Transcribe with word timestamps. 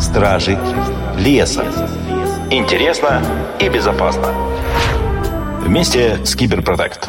Стражи 0.00 0.58
леса. 1.16 1.64
Интересно 2.50 3.22
и 3.60 3.68
безопасно. 3.68 4.32
Вместе 5.60 6.18
с 6.24 6.34
Киберпротект. 6.34 7.08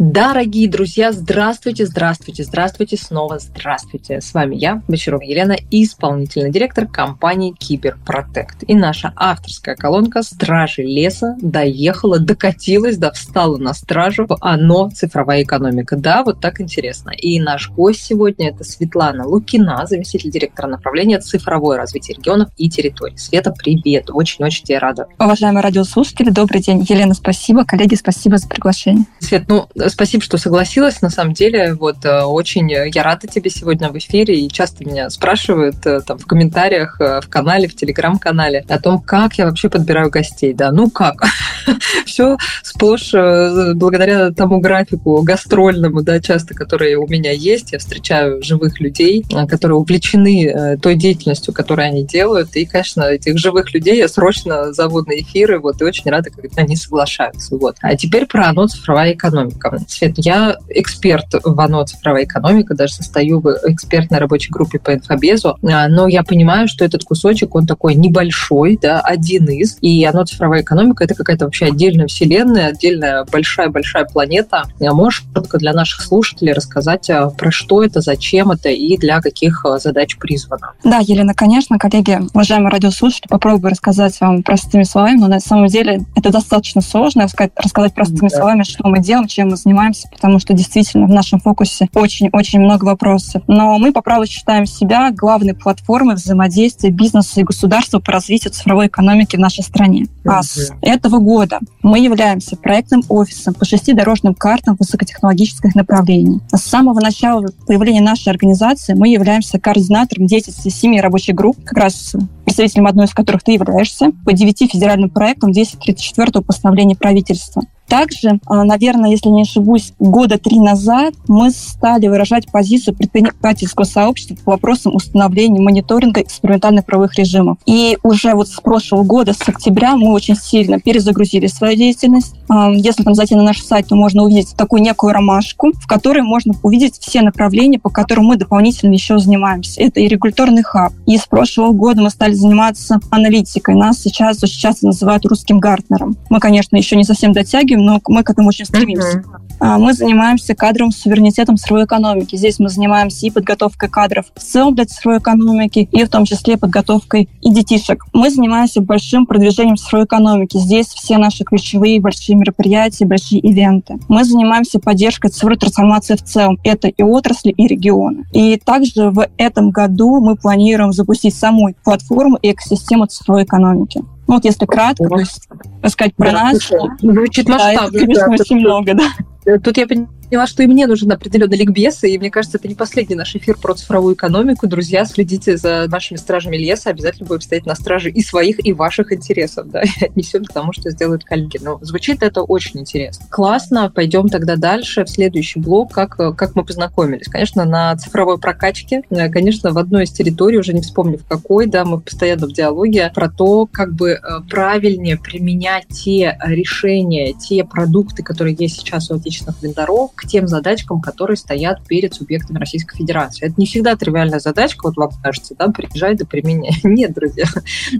Дорогие 0.00 0.68
друзья, 0.68 1.12
здравствуйте, 1.12 1.86
здравствуйте, 1.86 2.42
здравствуйте, 2.42 2.96
снова 2.96 3.38
здравствуйте. 3.38 4.20
С 4.20 4.34
вами 4.34 4.56
я, 4.56 4.82
Бочарова 4.88 5.22
Елена, 5.22 5.56
исполнительный 5.70 6.50
директор 6.50 6.88
компании 6.88 7.54
Киберпротект. 7.56 8.64
И 8.66 8.74
наша 8.74 9.12
авторская 9.14 9.76
колонка 9.76 10.24
«Стражи 10.24 10.82
леса» 10.82 11.36
доехала, 11.40 12.18
докатилась, 12.18 12.96
да 12.96 13.12
встала 13.12 13.56
на 13.56 13.72
стражу 13.72 14.26
«Оно. 14.40 14.90
Цифровая 14.90 15.44
экономика». 15.44 15.94
Да, 15.94 16.24
вот 16.24 16.40
так 16.40 16.60
интересно. 16.60 17.10
И 17.10 17.38
наш 17.38 17.70
гость 17.70 18.02
сегодня– 18.02 18.48
это 18.50 18.64
Светлана 18.64 19.24
Лукина, 19.24 19.86
заместитель 19.86 20.32
директора 20.32 20.66
направления 20.66 21.20
«Цифровое 21.20 21.76
развитие 21.76 22.16
регионов 22.16 22.48
и 22.56 22.68
территорий». 22.68 23.16
Света, 23.16 23.54
привет! 23.56 24.10
Очень-очень 24.10 24.64
тебе 24.64 24.78
рада. 24.78 25.06
Уважаемые 25.20 25.62
радиослушатели, 25.62 26.30
добрый 26.30 26.60
день. 26.60 26.84
Елена, 26.88 27.14
спасибо. 27.14 27.64
Коллеги, 27.64 27.94
спасибо 27.94 28.38
за 28.38 28.48
приглашение. 28.48 29.04
Свет, 29.20 29.44
ну, 29.46 29.68
спасибо, 29.88 30.22
что 30.22 30.38
согласилась. 30.38 31.02
На 31.02 31.10
самом 31.10 31.34
деле, 31.34 31.74
вот 31.74 32.04
э, 32.04 32.22
очень 32.22 32.70
я 32.70 33.02
рада 33.02 33.26
тебе 33.26 33.50
сегодня 33.50 33.90
в 33.90 33.98
эфире, 33.98 34.38
и 34.40 34.48
часто 34.48 34.84
меня 34.84 35.10
спрашивают 35.10 35.76
э, 35.86 36.00
там 36.00 36.18
в 36.18 36.26
комментариях 36.26 37.00
э, 37.00 37.20
в 37.20 37.28
канале, 37.28 37.68
в 37.68 37.74
телеграм-канале 37.74 38.64
о 38.68 38.78
том, 38.78 39.00
как 39.00 39.34
я 39.34 39.46
вообще 39.46 39.68
подбираю 39.68 40.10
гостей. 40.10 40.54
Да, 40.54 40.72
ну 40.72 40.90
как? 40.90 41.24
Все 42.06 42.36
сплошь 42.62 43.12
благодаря 43.12 44.30
тому 44.30 44.60
графику 44.60 45.22
гастрольному, 45.22 46.02
да, 46.02 46.20
часто, 46.20 46.54
который 46.54 46.94
у 46.94 47.06
меня 47.06 47.32
есть. 47.32 47.72
Я 47.72 47.78
встречаю 47.78 48.42
живых 48.42 48.80
людей, 48.80 49.24
которые 49.48 49.76
увлечены 49.76 50.78
той 50.80 50.94
деятельностью, 50.94 51.54
которую 51.54 51.86
они 51.86 52.04
делают. 52.04 52.54
И, 52.56 52.64
конечно, 52.64 53.02
этих 53.02 53.38
живых 53.38 53.72
людей 53.74 53.96
я 53.96 54.08
срочно 54.08 54.72
зову 54.72 55.02
на 55.02 55.12
эфиры, 55.18 55.58
вот, 55.58 55.80
и 55.80 55.84
очень 55.84 56.10
рада, 56.10 56.30
когда 56.30 56.62
они 56.62 56.76
соглашаются. 56.76 57.56
Вот. 57.56 57.76
А 57.80 57.96
теперь 57.96 58.26
про 58.26 58.48
оно 58.48 58.66
цифровая 58.66 59.12
экономика. 59.12 59.73
Свет, 59.88 60.14
я 60.16 60.56
эксперт 60.68 61.26
в 61.42 61.60
ОНО 61.60 61.86
«Цифровая 61.86 62.24
экономика», 62.24 62.74
даже 62.74 62.94
состою 62.94 63.40
в 63.40 63.48
экспертной 63.64 64.18
рабочей 64.18 64.50
группе 64.50 64.78
по 64.78 64.94
инфобезу, 64.94 65.58
а, 65.62 65.88
но 65.88 66.08
я 66.08 66.22
понимаю, 66.22 66.68
что 66.68 66.84
этот 66.84 67.04
кусочек, 67.04 67.54
он 67.54 67.66
такой 67.66 67.94
небольшой, 67.94 68.78
да, 68.80 69.00
один 69.00 69.48
из, 69.48 69.78
и 69.80 70.04
оно 70.04 70.24
«Цифровая 70.24 70.62
экономика»— 70.62 71.04
это 71.04 71.14
какая-то 71.14 71.44
вообще 71.44 71.66
отдельная 71.66 72.06
вселенная, 72.06 72.68
отдельная 72.68 73.24
большая-большая 73.24 74.04
планета. 74.04 74.64
А 74.80 74.94
можешь 74.94 75.24
только 75.34 75.58
для 75.58 75.72
наших 75.72 76.02
слушателей 76.02 76.52
рассказать, 76.52 77.08
а, 77.10 77.30
про 77.30 77.50
что 77.50 77.82
это, 77.82 78.00
зачем 78.00 78.50
это 78.50 78.68
и 78.68 78.96
для 78.96 79.20
каких 79.20 79.64
задач 79.78 80.16
призвано? 80.18 80.72
Да, 80.82 80.98
Елена, 80.98 81.34
конечно, 81.34 81.78
коллеги, 81.78 82.20
уважаемые 82.32 82.70
радиослушатели, 82.70 83.28
попробую 83.28 83.70
рассказать 83.72 84.20
вам 84.20 84.42
простыми 84.42 84.84
словами, 84.84 85.18
но 85.18 85.28
на 85.28 85.40
самом 85.40 85.66
деле 85.66 86.00
это 86.14 86.30
достаточно 86.30 86.80
сложно 86.80 87.24
рассказать, 87.24 87.52
рассказать 87.56 87.94
простыми 87.94 88.28
да. 88.28 88.36
словами, 88.36 88.62
что 88.62 88.88
мы 88.88 89.00
делаем, 89.00 89.28
чем 89.28 89.48
мы 89.48 89.56
занимаемся, 89.64 90.08
потому 90.08 90.38
что 90.38 90.52
действительно 90.52 91.06
в 91.06 91.10
нашем 91.10 91.40
фокусе 91.40 91.88
очень-очень 91.94 92.60
много 92.60 92.84
вопросов. 92.84 93.42
Но 93.46 93.78
мы 93.78 93.92
по 93.92 94.02
праву 94.02 94.26
считаем 94.26 94.66
себя 94.66 95.10
главной 95.10 95.54
платформой 95.54 96.14
взаимодействия 96.14 96.90
бизнеса 96.90 97.40
и 97.40 97.44
государства 97.44 97.98
по 97.98 98.12
развитию 98.12 98.52
цифровой 98.52 98.86
экономики 98.86 99.36
в 99.36 99.40
нашей 99.40 99.64
стране. 99.64 100.06
А 100.24 100.42
с 100.42 100.70
этого 100.82 101.18
года 101.18 101.60
мы 101.82 101.98
являемся 101.98 102.56
проектным 102.56 103.02
офисом 103.08 103.54
по 103.54 103.64
шести 103.64 103.92
дорожным 103.92 104.34
картам 104.34 104.76
высокотехнологических 104.78 105.74
направлений. 105.74 106.40
С 106.52 106.62
самого 106.62 107.00
начала 107.00 107.46
появления 107.66 108.00
нашей 108.00 108.28
организации 108.28 108.94
мы 108.94 109.08
являемся 109.08 109.58
координатором 109.58 110.26
деятельности 110.26 110.68
семи 110.68 111.00
рабочих 111.00 111.34
групп, 111.34 111.56
как 111.64 111.78
раз 111.78 112.14
представителем 112.44 112.86
одной 112.86 113.06
из 113.06 113.14
которых 113.14 113.42
ты 113.42 113.52
являешься, 113.52 114.12
по 114.24 114.32
девяти 114.32 114.68
федеральным 114.68 115.10
проектам 115.10 115.50
1034 115.50 116.44
постановления 116.44 116.96
правительства. 116.96 117.62
Также, 117.88 118.40
а, 118.46 118.64
наверное, 118.64 119.10
если 119.10 119.28
не 119.28 119.42
ошибусь, 119.42 119.92
года 119.98 120.38
три 120.38 120.58
назад 120.58 121.14
мы 121.28 121.50
стали 121.50 122.08
выражать 122.08 122.50
позицию 122.50 122.94
предпринимательского 122.94 123.84
сообщества 123.84 124.36
по 124.44 124.52
вопросам 124.52 124.94
установления 124.94 125.60
мониторинга 125.60 126.22
экспериментальных 126.22 126.84
правовых 126.86 127.16
режимов. 127.16 127.58
И 127.66 127.98
уже 128.02 128.34
вот 128.34 128.48
с 128.48 128.60
прошлого 128.60 129.04
года, 129.04 129.32
с 129.32 129.48
октября, 129.48 129.96
мы 129.96 130.12
очень 130.12 130.36
сильно 130.36 130.80
перезагрузили 130.80 131.46
свою 131.46 131.76
деятельность. 131.76 132.34
А, 132.48 132.70
если 132.70 133.02
там 133.02 133.14
зайти 133.14 133.34
на 133.34 133.42
наш 133.42 133.62
сайт, 133.62 133.88
то 133.88 133.96
можно 133.96 134.22
увидеть 134.24 134.54
такую 134.56 134.82
некую 134.82 135.12
ромашку, 135.12 135.72
в 135.74 135.86
которой 135.86 136.22
можно 136.22 136.54
увидеть 136.62 136.98
все 137.00 137.22
направления, 137.22 137.78
по 137.78 137.90
которым 137.90 138.26
мы 138.26 138.36
дополнительно 138.36 138.92
еще 138.92 139.18
занимаемся. 139.18 139.80
Это 139.80 140.00
и 140.00 140.08
регуляторный 140.08 140.62
хаб. 140.62 140.92
И 141.06 141.16
с 141.16 141.26
прошлого 141.26 141.72
года 141.72 142.02
мы 142.02 142.10
стали 142.10 142.32
заниматься 142.32 142.98
аналитикой. 143.10 143.74
Нас 143.74 144.00
сейчас 144.00 144.42
очень 144.42 144.58
часто 144.58 144.86
называют 144.86 145.26
русским 145.26 145.58
гартнером. 145.58 146.16
Мы, 146.30 146.40
конечно, 146.40 146.76
еще 146.76 146.96
не 146.96 147.04
совсем 147.04 147.32
дотягиваем 147.32 147.73
многим, 147.76 147.84
но 147.84 148.00
мы 148.14 148.22
к 148.22 148.30
этому 148.30 148.48
очень 148.48 148.64
стремимся. 148.64 149.24
Uh-huh. 149.60 149.78
Мы 149.78 149.92
занимаемся 149.94 150.54
кадровым 150.54 150.92
суверенитетом 150.92 151.56
цифровой 151.56 151.84
экономики. 151.84 152.36
Здесь 152.36 152.58
мы 152.58 152.68
занимаемся 152.68 153.26
и 153.26 153.30
подготовкой 153.30 153.88
кадров 153.88 154.26
в 154.34 154.40
целом 154.40 154.74
для 154.74 154.84
цифровой 154.84 155.18
экономики, 155.18 155.88
и 155.90 156.04
в 156.04 156.08
том 156.08 156.24
числе 156.24 156.56
подготовкой 156.56 157.28
и 157.40 157.52
детишек. 157.52 158.04
Мы 158.12 158.30
занимаемся 158.30 158.80
большим 158.80 159.26
продвижением 159.26 159.76
цифровой 159.76 160.06
экономики. 160.06 160.56
Здесь 160.56 160.86
все 160.88 161.18
наши 161.18 161.44
ключевые 161.44 162.00
большие 162.00 162.36
мероприятия, 162.36 163.06
большие 163.06 163.40
ивенты. 163.40 163.98
Мы 164.08 164.24
занимаемся 164.24 164.78
поддержкой 164.78 165.30
цифровой 165.30 165.58
трансформации 165.58 166.16
в 166.16 166.22
целом. 166.22 166.58
Это 166.64 166.88
и 166.88 167.02
отрасли, 167.02 167.50
и 167.50 167.66
регионы. 167.66 168.24
И 168.32 168.56
также 168.56 169.10
в 169.10 169.26
этом 169.36 169.70
году 169.70 170.20
мы 170.20 170.36
планируем 170.36 170.92
запустить 170.92 171.34
саму 171.34 171.74
платформу 171.84 172.38
и 172.42 172.52
экосистему 172.52 173.06
цифровой 173.06 173.44
экономики. 173.44 174.02
Ну, 174.26 174.34
вот 174.34 174.44
если 174.44 174.64
кратко, 174.64 175.08
то 175.08 175.18
есть 175.18 175.48
рассказать 175.82 176.14
про 176.16 176.32
да, 176.32 176.44
нас. 176.44 176.70
Звучит 177.00 177.48
масштабно. 177.48 177.90
Да, 177.90 177.98
это, 177.98 178.06
конечно, 178.06 178.32
очень 178.32 178.56
много, 178.56 178.94
да. 178.94 179.58
Тут 179.58 179.76
я 179.76 179.86
поняла, 180.34 180.48
что 180.48 180.64
и 180.64 180.66
мне 180.66 180.88
нужен 180.88 181.12
определенный 181.12 181.56
ликбез, 181.56 182.02
и 182.02 182.18
мне 182.18 182.28
кажется, 182.28 182.58
это 182.58 182.66
не 182.66 182.74
последний 182.74 183.14
наш 183.14 183.36
эфир 183.36 183.56
про 183.56 183.72
цифровую 183.74 184.16
экономику. 184.16 184.66
Друзья, 184.66 185.04
следите 185.04 185.56
за 185.56 185.86
нашими 185.88 186.18
стражами 186.18 186.56
леса, 186.56 186.90
обязательно 186.90 187.28
будем 187.28 187.40
стоять 187.40 187.66
на 187.66 187.76
страже 187.76 188.10
и 188.10 188.20
своих, 188.20 188.66
и 188.66 188.72
ваших 188.72 189.12
интересов, 189.12 189.70
да, 189.70 189.82
и 190.00 190.04
отнесем 190.04 190.44
к 190.44 190.52
тому, 190.52 190.72
что 190.72 190.90
сделают 190.90 191.22
коллеги. 191.22 191.60
Но 191.62 191.78
звучит 191.82 192.24
это 192.24 192.42
очень 192.42 192.80
интересно. 192.80 193.24
Классно, 193.30 193.92
пойдем 193.94 194.28
тогда 194.28 194.56
дальше, 194.56 195.04
в 195.04 195.08
следующий 195.08 195.60
блок, 195.60 195.92
как, 195.92 196.16
как 196.16 196.56
мы 196.56 196.64
познакомились. 196.64 197.28
Конечно, 197.28 197.64
на 197.64 197.96
цифровой 197.96 198.38
прокачке, 198.38 199.02
конечно, 199.08 199.70
в 199.70 199.78
одной 199.78 200.02
из 200.02 200.10
территорий, 200.10 200.58
уже 200.58 200.72
не 200.72 200.80
вспомню 200.80 201.18
в 201.18 201.26
какой, 201.28 201.66
да, 201.66 201.84
мы 201.84 202.00
постоянно 202.00 202.48
в 202.48 202.52
диалоге 202.52 203.12
про 203.14 203.28
то, 203.28 203.68
как 203.70 203.94
бы 203.94 204.10
э, 204.10 204.18
правильнее 204.50 205.16
применять 205.16 205.86
те 205.86 206.36
решения, 206.42 207.34
те 207.34 207.62
продукты, 207.62 208.24
которые 208.24 208.56
есть 208.58 208.80
сейчас 208.80 209.12
у 209.12 209.14
отечественных 209.14 209.62
вендоров, 209.62 210.10
к 210.16 210.23
тем 210.26 210.48
задачкам, 210.48 211.00
которые 211.00 211.36
стоят 211.36 211.86
перед 211.86 212.14
субъектами 212.14 212.58
Российской 212.58 212.96
Федерации. 212.96 213.46
Это 213.46 213.54
не 213.56 213.66
всегда 213.66 213.96
тривиальная 213.96 214.40
задачка, 214.40 214.86
вот 214.86 214.96
вам 214.96 215.10
кажется, 215.22 215.54
да, 215.58 215.68
приезжай 215.68 216.14
да 216.16 216.24
применяй. 216.24 216.74
Нет, 216.84 217.14
друзья, 217.14 217.46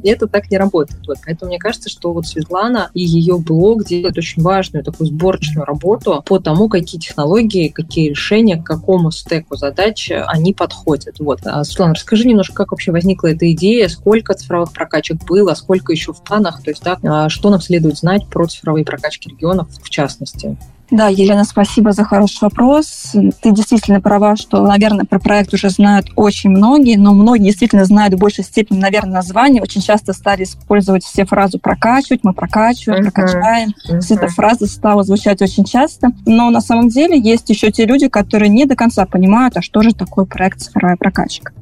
это 0.02 0.26
так 0.26 0.50
не 0.50 0.58
работает. 0.58 1.06
Вот, 1.06 1.18
поэтому 1.24 1.50
мне 1.50 1.58
кажется, 1.58 1.88
что 1.88 2.12
вот 2.12 2.26
Светлана 2.26 2.90
и 2.94 3.02
ее 3.02 3.38
блог 3.38 3.84
делают 3.84 4.18
очень 4.18 4.42
важную 4.42 4.84
такую 4.84 5.08
сборочную 5.08 5.64
работу 5.64 6.22
по 6.26 6.38
тому, 6.38 6.68
какие 6.68 7.00
технологии, 7.00 7.68
какие 7.68 8.10
решения, 8.10 8.56
к 8.56 8.64
какому 8.64 9.10
стеку 9.10 9.56
задач 9.56 10.10
они 10.10 10.54
подходят. 10.54 11.18
Вот. 11.18 11.40
А, 11.44 11.64
Светлана, 11.64 11.94
расскажи 11.94 12.26
немножко, 12.26 12.54
как 12.54 12.70
вообще 12.72 12.92
возникла 12.92 13.28
эта 13.28 13.50
идея, 13.52 13.88
сколько 13.88 14.34
цифровых 14.34 14.72
прокачек 14.72 15.24
было, 15.24 15.54
сколько 15.54 15.92
еще 15.92 16.12
в 16.12 16.22
планах, 16.22 16.62
то 16.62 16.70
есть, 16.70 16.82
да, 16.82 16.98
а, 17.02 17.28
что 17.28 17.50
нам 17.50 17.60
следует 17.60 17.96
знать 17.98 18.26
про 18.28 18.46
цифровые 18.46 18.84
прокачки 18.84 19.30
регионов 19.30 19.68
в 19.82 19.90
частности? 19.90 20.56
Да, 20.90 21.08
Елена, 21.08 21.44
спасибо 21.44 21.92
за 21.92 22.04
хороший 22.04 22.42
вопрос. 22.42 23.12
Ты 23.42 23.52
действительно 23.52 24.00
права, 24.00 24.36
что, 24.36 24.64
наверное, 24.64 25.04
про 25.04 25.18
проект 25.18 25.52
уже 25.52 25.70
знают 25.70 26.08
очень 26.14 26.50
многие, 26.50 26.96
но 26.96 27.14
многие 27.14 27.44
действительно 27.44 27.84
знают 27.84 28.14
в 28.14 28.18
большей 28.18 28.44
степени, 28.44 28.78
наверное, 28.78 29.14
название. 29.14 29.62
Очень 29.62 29.80
часто 29.80 30.12
стали 30.12 30.44
использовать 30.44 31.02
все 31.02 31.24
фразу 31.24 31.58
«прокачивать», 31.58 32.22
«мы 32.22 32.32
прокачиваем», 32.32 33.02
uh-huh. 33.02 33.10
«прокачаем». 33.10 33.74
Uh-huh. 33.90 34.00
Эта 34.08 34.28
фраза 34.28 34.66
стала 34.66 35.02
звучать 35.02 35.42
очень 35.42 35.64
часто. 35.64 36.12
Но 36.26 36.50
на 36.50 36.60
самом 36.60 36.88
деле 36.88 37.18
есть 37.18 37.48
еще 37.48 37.72
те 37.72 37.86
люди, 37.86 38.08
которые 38.08 38.48
не 38.48 38.66
до 38.66 38.76
конца 38.76 39.06
понимают, 39.06 39.56
а 39.56 39.62
что 39.62 39.82
же 39.82 39.94
такое 39.94 40.26
проект 40.26 40.60
«Цифровая 40.60 40.96
прокачка». 40.96 41.52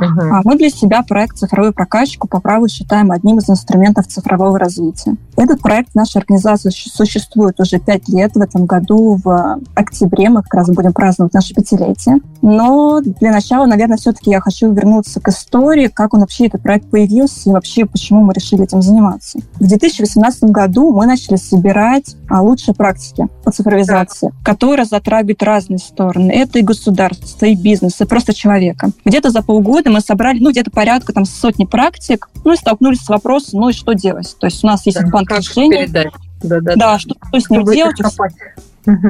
Uh-huh. 0.00 0.30
А 0.32 0.40
мы 0.42 0.56
для 0.56 0.70
себя 0.70 1.02
проект 1.02 1.36
«Цифровую 1.36 1.74
прокачку» 1.74 2.26
по 2.26 2.40
праву 2.40 2.66
считаем 2.66 3.12
одним 3.12 3.38
из 3.38 3.48
инструментов 3.48 4.08
цифрового 4.08 4.58
развития. 4.58 5.16
Этот 5.36 5.60
проект 5.60 5.94
нашей 5.94 6.18
организации 6.18 6.70
существует 6.70 7.60
уже 7.60 7.78
пять 7.78 8.08
лет 8.08 8.32
в 8.34 8.40
этом 8.40 8.66
году 8.66 8.79
году 8.80 9.18
в 9.22 9.58
октябре 9.74 10.28
мы 10.28 10.42
как 10.42 10.54
раз 10.54 10.68
будем 10.68 10.92
праздновать 10.92 11.34
наше 11.34 11.54
пятилетие. 11.54 12.16
Но 12.42 13.00
для 13.00 13.30
начала, 13.30 13.66
наверное, 13.66 13.96
все-таки 13.96 14.30
я 14.30 14.40
хочу 14.40 14.72
вернуться 14.72 15.20
к 15.20 15.28
истории, 15.28 15.88
как 15.88 16.14
он 16.14 16.20
вообще 16.20 16.46
этот 16.46 16.62
проект 16.62 16.90
появился 16.90 17.50
и 17.50 17.52
вообще 17.52 17.84
почему 17.84 18.24
мы 18.24 18.32
решили 18.32 18.64
этим 18.64 18.82
заниматься. 18.82 19.38
В 19.56 19.66
2018 19.66 20.44
году 20.44 20.92
мы 20.92 21.06
начали 21.06 21.36
собирать 21.36 22.16
а, 22.28 22.42
лучшие 22.42 22.74
практики 22.74 23.28
по 23.44 23.52
цифровизации, 23.52 24.28
так. 24.28 24.36
которые 24.42 24.86
затрагивают 24.86 25.42
разные 25.42 25.78
стороны. 25.78 26.30
Это 26.32 26.58
и 26.58 26.62
государство, 26.62 27.46
и 27.46 27.54
бизнес, 27.54 28.00
и 28.00 28.04
просто 28.04 28.34
человека. 28.34 28.90
Где-то 29.04 29.30
за 29.30 29.42
полгода 29.42 29.90
мы 29.90 30.00
собрали, 30.00 30.38
ну, 30.38 30.50
где-то 30.50 30.70
порядка 30.70 31.12
там 31.12 31.24
сотни 31.24 31.64
практик, 31.64 32.28
ну, 32.44 32.52
и 32.52 32.56
столкнулись 32.56 33.00
с 33.00 33.08
вопросом, 33.08 33.60
ну, 33.60 33.68
и 33.68 33.72
что 33.72 33.92
делать? 33.92 34.34
То 34.38 34.46
есть 34.46 34.64
у 34.64 34.66
нас 34.66 34.86
есть 34.86 35.00
да, 35.00 35.06
банк 35.08 35.30
решений. 35.30 35.86
Да, 35.88 36.04
да, 36.60 36.74
да, 36.76 36.98
что, 36.98 37.14
что 37.28 37.40
с 37.40 37.50
ним 37.50 37.64
делать? 37.64 37.96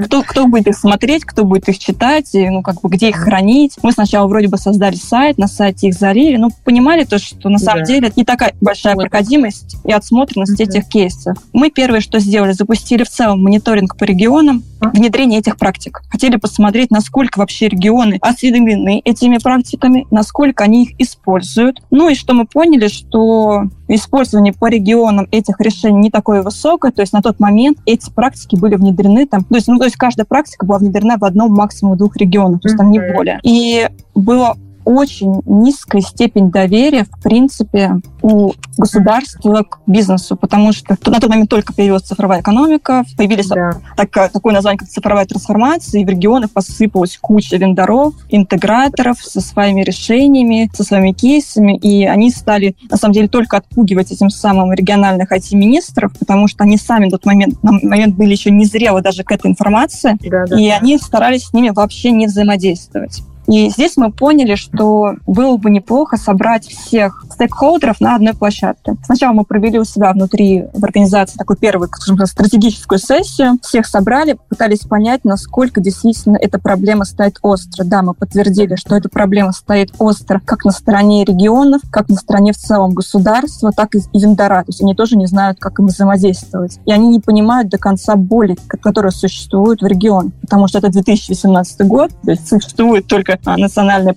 Кто, 0.05 0.22
кто 0.22 0.46
будет 0.46 0.69
их 0.69 0.76
смотреть, 0.76 1.25
кто 1.25 1.44
будет 1.44 1.69
их 1.69 1.78
читать, 1.78 2.34
и, 2.34 2.49
ну, 2.49 2.62
как 2.62 2.81
бы, 2.81 2.88
где 2.88 3.11
их 3.11 3.17
хранить. 3.17 3.76
Мы 3.82 3.93
сначала 3.93 4.26
вроде 4.26 4.49
бы 4.49 4.58
создали 4.58 4.96
сайт, 4.96 5.38
на 5.38 5.46
сайте 5.46 5.88
их 5.88 5.94
залили, 5.94 6.37
но 6.37 6.49
понимали 6.64 7.05
то, 7.05 7.19
что 7.19 7.49
на 7.49 7.58
самом 7.58 7.81
да. 7.81 7.87
деле 7.87 8.08
это 8.08 8.19
не 8.19 8.25
такая 8.25 8.55
большая 8.61 8.94
вот. 8.94 9.08
проходимость 9.08 9.76
и 9.84 9.93
отсмотренность 9.93 10.61
uh-huh. 10.61 10.64
этих 10.64 10.88
кейсов. 10.88 11.38
Мы 11.52 11.70
первое, 11.70 12.00
что 12.00 12.19
сделали, 12.19 12.52
запустили 12.52 13.05
в 13.05 13.08
целом 13.08 13.43
мониторинг 13.43 13.96
по 13.96 14.05
регионам, 14.05 14.62
uh-huh. 14.81 14.90
внедрение 14.90 15.40
этих 15.40 15.56
практик. 15.56 16.02
Хотели 16.11 16.37
посмотреть, 16.37 16.90
насколько 16.90 17.38
вообще 17.38 17.69
регионы 17.69 18.19
осведомлены 18.20 19.00
этими 19.05 19.38
практиками, 19.38 20.06
насколько 20.11 20.64
они 20.64 20.84
их 20.84 21.00
используют. 21.00 21.82
Ну 21.90 22.08
и 22.08 22.14
что 22.14 22.34
мы 22.34 22.46
поняли, 22.46 22.88
что 22.88 23.64
использование 23.94 24.52
по 24.52 24.69
регионам 24.69 25.26
этих 25.31 25.60
решений 25.60 25.98
не 25.98 26.10
такое 26.10 26.42
высокое, 26.42 26.92
то 26.92 27.02
есть 27.02 27.12
на 27.12 27.22
тот 27.22 27.40
момент 27.40 27.78
эти 27.87 28.10
практики 28.10 28.56
были 28.56 28.76
внедрены 28.76 29.26
там, 29.26 29.44
то 29.44 29.56
есть, 29.56 29.69
ну, 29.69 29.78
то 29.78 29.84
есть 29.84 29.96
каждая 29.96 30.25
практика 30.25 30.64
была 30.64 30.78
внедрена 30.78 31.19
в 31.19 31.25
одном, 31.25 31.52
максимум 31.52 31.96
двух 31.96 32.16
регионах, 32.16 32.60
то 32.60 32.69
есть 32.69 32.78
там 32.78 32.90
не 32.90 33.00
более. 33.00 33.40
И 33.42 33.88
было 34.14 34.56
очень 34.90 35.40
низкая 35.46 36.02
степень 36.02 36.50
доверия, 36.50 37.04
в 37.04 37.22
принципе, 37.22 38.00
у 38.22 38.52
государства 38.76 39.62
к 39.62 39.81
бизнесу, 39.87 40.37
потому 40.37 40.72
что 40.72 40.96
на 41.06 41.20
тот 41.20 41.28
момент 41.28 41.48
только 41.48 41.72
появилась 41.72 42.02
цифровая 42.02 42.40
экономика, 42.40 43.04
появились 43.16 43.46
да. 43.46 43.81
так, 43.96 44.32
такое 44.32 44.52
название, 44.52 44.78
как 44.78 44.88
цифровая 44.88 45.26
трансформация, 45.26 46.00
и 46.00 46.04
в 46.04 46.08
регионах 46.08 46.50
посыпалась 46.50 47.16
куча 47.20 47.56
вендоров, 47.56 48.14
интеграторов 48.28 49.19
со 49.22 49.40
своими 49.40 49.82
решениями, 49.82 50.70
со 50.75 50.82
своими 50.82 51.12
кейсами, 51.12 51.76
и 51.76 52.04
они 52.04 52.31
стали, 52.31 52.75
на 52.90 52.96
самом 52.96 53.14
деле, 53.14 53.28
только 53.28 53.58
отпугивать 53.58 54.10
этим 54.10 54.31
самым 54.31 54.72
региональных 54.72 55.31
IT-министров, 55.31 56.12
потому 56.19 56.48
что 56.48 56.64
они 56.64 56.76
сами 56.76 57.04
на 57.04 57.12
тот 57.12 57.26
момент, 57.26 57.62
на 57.62 57.72
момент 57.72 58.16
были 58.16 58.32
еще 58.32 58.50
не 58.50 58.64
зрелы 58.64 59.02
даже 59.02 59.22
к 59.22 59.31
этой 59.31 59.50
информации, 59.50 60.16
да, 60.20 60.46
да. 60.46 60.58
и 60.58 60.69
они 60.69 60.98
старались 60.98 61.44
с 61.44 61.52
ними 61.52 61.70
вообще 61.70 62.10
не 62.10 62.26
взаимодействовать. 62.26 63.22
И 63.50 63.69
здесь 63.69 63.97
мы 63.97 64.12
поняли, 64.12 64.55
что 64.55 65.14
было 65.26 65.56
бы 65.56 65.70
неплохо 65.70 66.17
собрать 66.17 66.69
всех 66.69 67.25
стейкхолдеров 67.32 68.00
на 68.00 68.14
одной 68.14 68.32
площадке. 68.32 68.94
Сначала 69.05 69.32
мы 69.32 69.44
провели 69.44 69.76
у 69.81 69.85
себя 69.85 70.12
внутри 70.12 70.67
в 70.73 70.85
организации 70.85 71.37
такую 71.37 71.56
первую, 71.56 71.88
скажем 71.88 72.17
так, 72.17 72.29
стратегическую 72.29 73.00
сессию. 73.00 73.58
Всех 73.61 73.87
собрали, 73.87 74.38
пытались 74.49 74.81
понять, 74.81 75.25
насколько 75.25 75.81
действительно 75.81 76.37
эта 76.37 76.61
проблема 76.61 77.05
стоит 77.05 77.38
остро. 77.43 77.82
Да, 77.82 78.02
мы 78.02 78.14
подтвердили, 78.14 78.76
что 78.76 78.94
эта 78.94 79.08
проблема 79.08 79.50
стоит 79.50 79.93
остро 79.99 80.41
как 80.44 80.64
на 80.64 80.70
стороне 80.70 81.25
регионов, 81.25 81.82
как 81.91 82.08
на 82.08 82.17
стороне 82.17 82.52
в 82.52 82.56
целом 82.56 82.93
государства, 82.93 83.73
так 83.73 83.97
и 83.97 84.00
вендора. 84.14 84.61
То 84.61 84.69
есть 84.69 84.82
они 84.82 84.94
тоже 84.94 85.17
не 85.17 85.26
знают, 85.26 85.58
как 85.58 85.81
им 85.81 85.88
взаимодействовать. 85.88 86.79
И 86.87 86.93
они 86.93 87.08
не 87.08 87.19
понимают 87.19 87.69
до 87.69 87.79
конца 87.79 88.14
боли, 88.14 88.56
которая 88.69 89.11
существует 89.11 89.82
в 89.82 89.87
регионе. 89.87 90.31
Потому 90.41 90.69
что 90.69 90.79
это 90.79 90.88
2018 90.88 91.81
год, 91.88 92.12
то 92.23 92.31
есть 92.31 92.47
существует 92.47 93.08
только 93.08 93.39
а, 93.44 93.56
национальная 93.56 94.14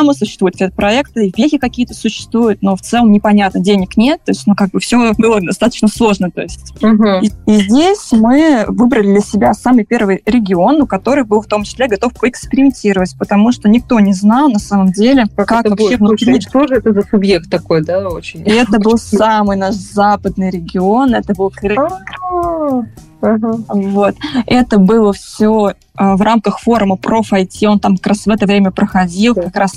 программа, 0.00 0.14
существуют 0.14 0.54
какие-то 0.54 0.74
проекты, 0.74 1.32
вехи 1.36 1.58
какие-то 1.58 1.94
существуют, 1.94 2.62
но 2.62 2.76
в 2.76 2.80
целом 2.80 3.12
непонятно, 3.12 3.60
денег 3.60 3.96
нет, 3.96 4.20
то 4.24 4.30
есть, 4.30 4.46
ну, 4.46 4.54
как 4.54 4.70
бы 4.70 4.80
все 4.80 5.12
было 5.18 5.40
достаточно 5.40 5.88
сложно, 5.88 6.30
то 6.30 6.40
есть. 6.40 6.74
Угу. 6.82 7.06
И, 7.22 7.30
и 7.46 7.62
здесь 7.62 8.08
мы 8.12 8.64
выбрали 8.68 9.12
для 9.12 9.20
себя 9.20 9.54
самый 9.54 9.84
первый 9.84 10.22
регион, 10.24 10.78
ну, 10.78 10.86
который 10.86 11.24
был 11.24 11.42
в 11.42 11.46
том 11.46 11.64
числе 11.64 11.86
готов 11.86 12.12
поэкспериментировать, 12.14 13.14
потому 13.18 13.52
что 13.52 13.68
никто 13.68 14.00
не 14.00 14.12
знал 14.12 14.48
на 14.48 14.58
самом 14.58 14.92
деле, 14.92 15.26
как, 15.36 15.48
как 15.48 15.60
это 15.60 15.70
вообще 15.70 15.96
будет. 15.96 16.20
внутри... 16.20 16.40
Что 16.40 16.66
же 16.66 16.76
это 16.76 16.92
за 16.92 17.02
субъект 17.02 17.50
такой, 17.50 17.84
да, 17.84 18.08
очень? 18.08 18.40
И 18.40 18.50
это 18.50 18.78
был 18.78 18.96
самый 18.96 19.56
наш 19.56 19.74
западный 19.74 20.50
регион, 20.50 21.14
это 21.14 21.34
был 21.34 21.50
Крым. 21.50 21.88
Uh-huh. 23.20 23.64
Вот. 23.68 24.14
Это 24.46 24.78
было 24.78 25.12
все 25.12 25.74
а, 25.94 26.16
в 26.16 26.22
рамках 26.22 26.60
форума 26.60 26.96
Проф-IT. 26.96 27.66
Он 27.66 27.78
там 27.78 27.96
как 27.96 28.08
раз 28.08 28.24
в 28.24 28.30
это 28.30 28.46
время 28.46 28.70
проходил, 28.70 29.34
как 29.34 29.54
раз 29.56 29.74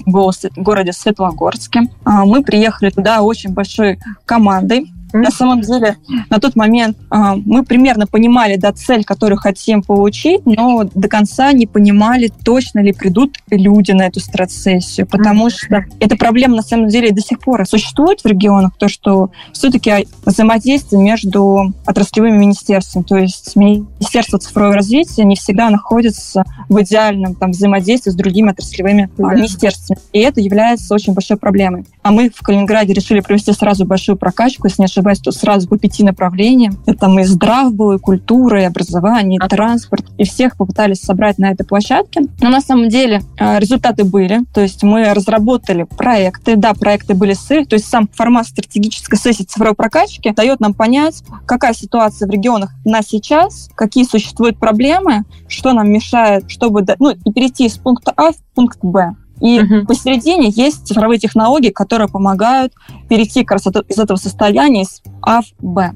городе 0.55 0.93
Светлогорске. 0.93 1.89
А, 2.03 2.25
мы 2.25 2.43
приехали 2.43 2.89
туда 2.89 3.21
очень 3.21 3.51
большой 3.51 3.99
командой 4.25 4.92
на 5.13 5.31
самом 5.31 5.61
деле, 5.61 5.97
на 6.29 6.39
тот 6.39 6.55
момент 6.55 6.97
э, 7.11 7.15
мы 7.45 7.63
примерно 7.63 8.07
понимали 8.07 8.55
да, 8.55 8.73
цель, 8.73 9.03
которую 9.03 9.37
хотим 9.37 9.83
получить, 9.83 10.45
но 10.45 10.83
до 10.83 11.07
конца 11.07 11.51
не 11.53 11.67
понимали, 11.67 12.31
точно 12.43 12.79
ли 12.79 12.93
придут 12.93 13.37
люди 13.49 13.91
на 13.91 14.07
эту 14.07 14.19
стратсессию, 14.19 15.05
потому 15.07 15.49
что 15.49 15.85
эта 15.99 16.17
проблема 16.17 16.55
на 16.55 16.61
самом 16.63 16.87
деле 16.87 17.11
до 17.11 17.21
сих 17.21 17.39
пор 17.39 17.65
существует 17.67 18.21
в 18.21 18.25
регионах, 18.25 18.73
то, 18.77 18.87
что 18.87 19.29
все-таки 19.51 20.07
взаимодействие 20.25 21.01
между 21.01 21.73
отраслевыми 21.85 22.37
министерствами, 22.37 23.03
то 23.03 23.17
есть 23.17 23.55
Министерство 23.55 24.39
цифрового 24.39 24.73
развития 24.73 25.23
не 25.23 25.35
всегда 25.35 25.69
находится 25.69 26.43
в 26.69 26.81
идеальном 26.81 27.35
там, 27.35 27.51
взаимодействии 27.51 28.11
с 28.11 28.15
другими 28.15 28.49
отраслевыми 28.49 29.09
да. 29.17 29.35
министерствами. 29.35 29.99
И 30.11 30.19
это 30.19 30.41
является 30.41 30.93
очень 30.93 31.13
большой 31.13 31.37
проблемой. 31.37 31.85
А 32.01 32.11
мы 32.11 32.31
в 32.33 32.41
Калининграде 32.41 32.93
решили 32.93 33.19
провести 33.19 33.53
сразу 33.53 33.85
большую 33.85 34.17
прокачку, 34.17 34.67
если 34.67 34.81
не 34.81 34.85
ошибаюсь, 34.85 35.02
то 35.03 35.31
сразу 35.31 35.67
по 35.67 35.77
пяти 35.77 36.03
направлениям. 36.03 36.77
Это 36.85 36.99
там 36.99 37.19
и 37.19 37.23
здрав 37.23 37.73
был, 37.73 37.93
и 37.93 37.99
культура, 37.99 38.61
и 38.61 38.65
образование, 38.65 39.39
и 39.43 39.47
транспорт. 39.47 40.05
И 40.17 40.25
всех 40.25 40.57
попытались 40.57 41.01
собрать 41.01 41.37
на 41.37 41.51
этой 41.51 41.65
площадке. 41.65 42.27
Но 42.41 42.49
на 42.49 42.61
самом 42.61 42.89
деле 42.89 43.21
э, 43.39 43.59
результаты 43.59 44.03
были. 44.03 44.41
То 44.53 44.61
есть 44.61 44.83
мы 44.83 45.13
разработали 45.13 45.83
проекты. 45.83 46.55
Да, 46.55 46.73
проекты 46.73 47.13
были 47.13 47.33
с 47.33 47.53
то 47.65 47.75
есть 47.75 47.87
сам 47.87 48.09
формат 48.11 48.47
стратегической 48.47 49.19
сессии 49.19 49.43
цифровой 49.43 49.75
прокачки 49.75 50.31
дает 50.31 50.59
нам 50.59 50.73
понять, 50.73 51.23
какая 51.45 51.73
ситуация 51.73 52.27
в 52.27 52.31
регионах 52.31 52.71
на 52.83 53.01
сейчас, 53.01 53.69
какие 53.75 54.05
существуют 54.05 54.57
проблемы, 54.57 55.23
что 55.47 55.73
нам 55.73 55.91
мешает, 55.91 56.49
чтобы 56.49 56.85
ну, 56.99 57.11
и 57.11 57.31
перейти 57.31 57.65
из 57.65 57.77
пункта 57.77 58.13
А 58.15 58.31
в 58.31 58.37
пункт 58.55 58.79
Б. 58.81 59.15
И 59.41 59.59
uh-huh. 59.59 59.85
посередине 59.85 60.49
есть 60.49 60.87
цифровые 60.87 61.19
технологии, 61.19 61.69
которые 61.69 62.07
помогают 62.07 62.73
перейти 63.09 63.43
как 63.43 63.63
раз 63.63 63.67
из 63.87 63.99
этого 63.99 64.17
состояния 64.17 64.83
из 64.83 65.01
А 65.21 65.41
в 65.41 65.45
Б. 65.59 65.93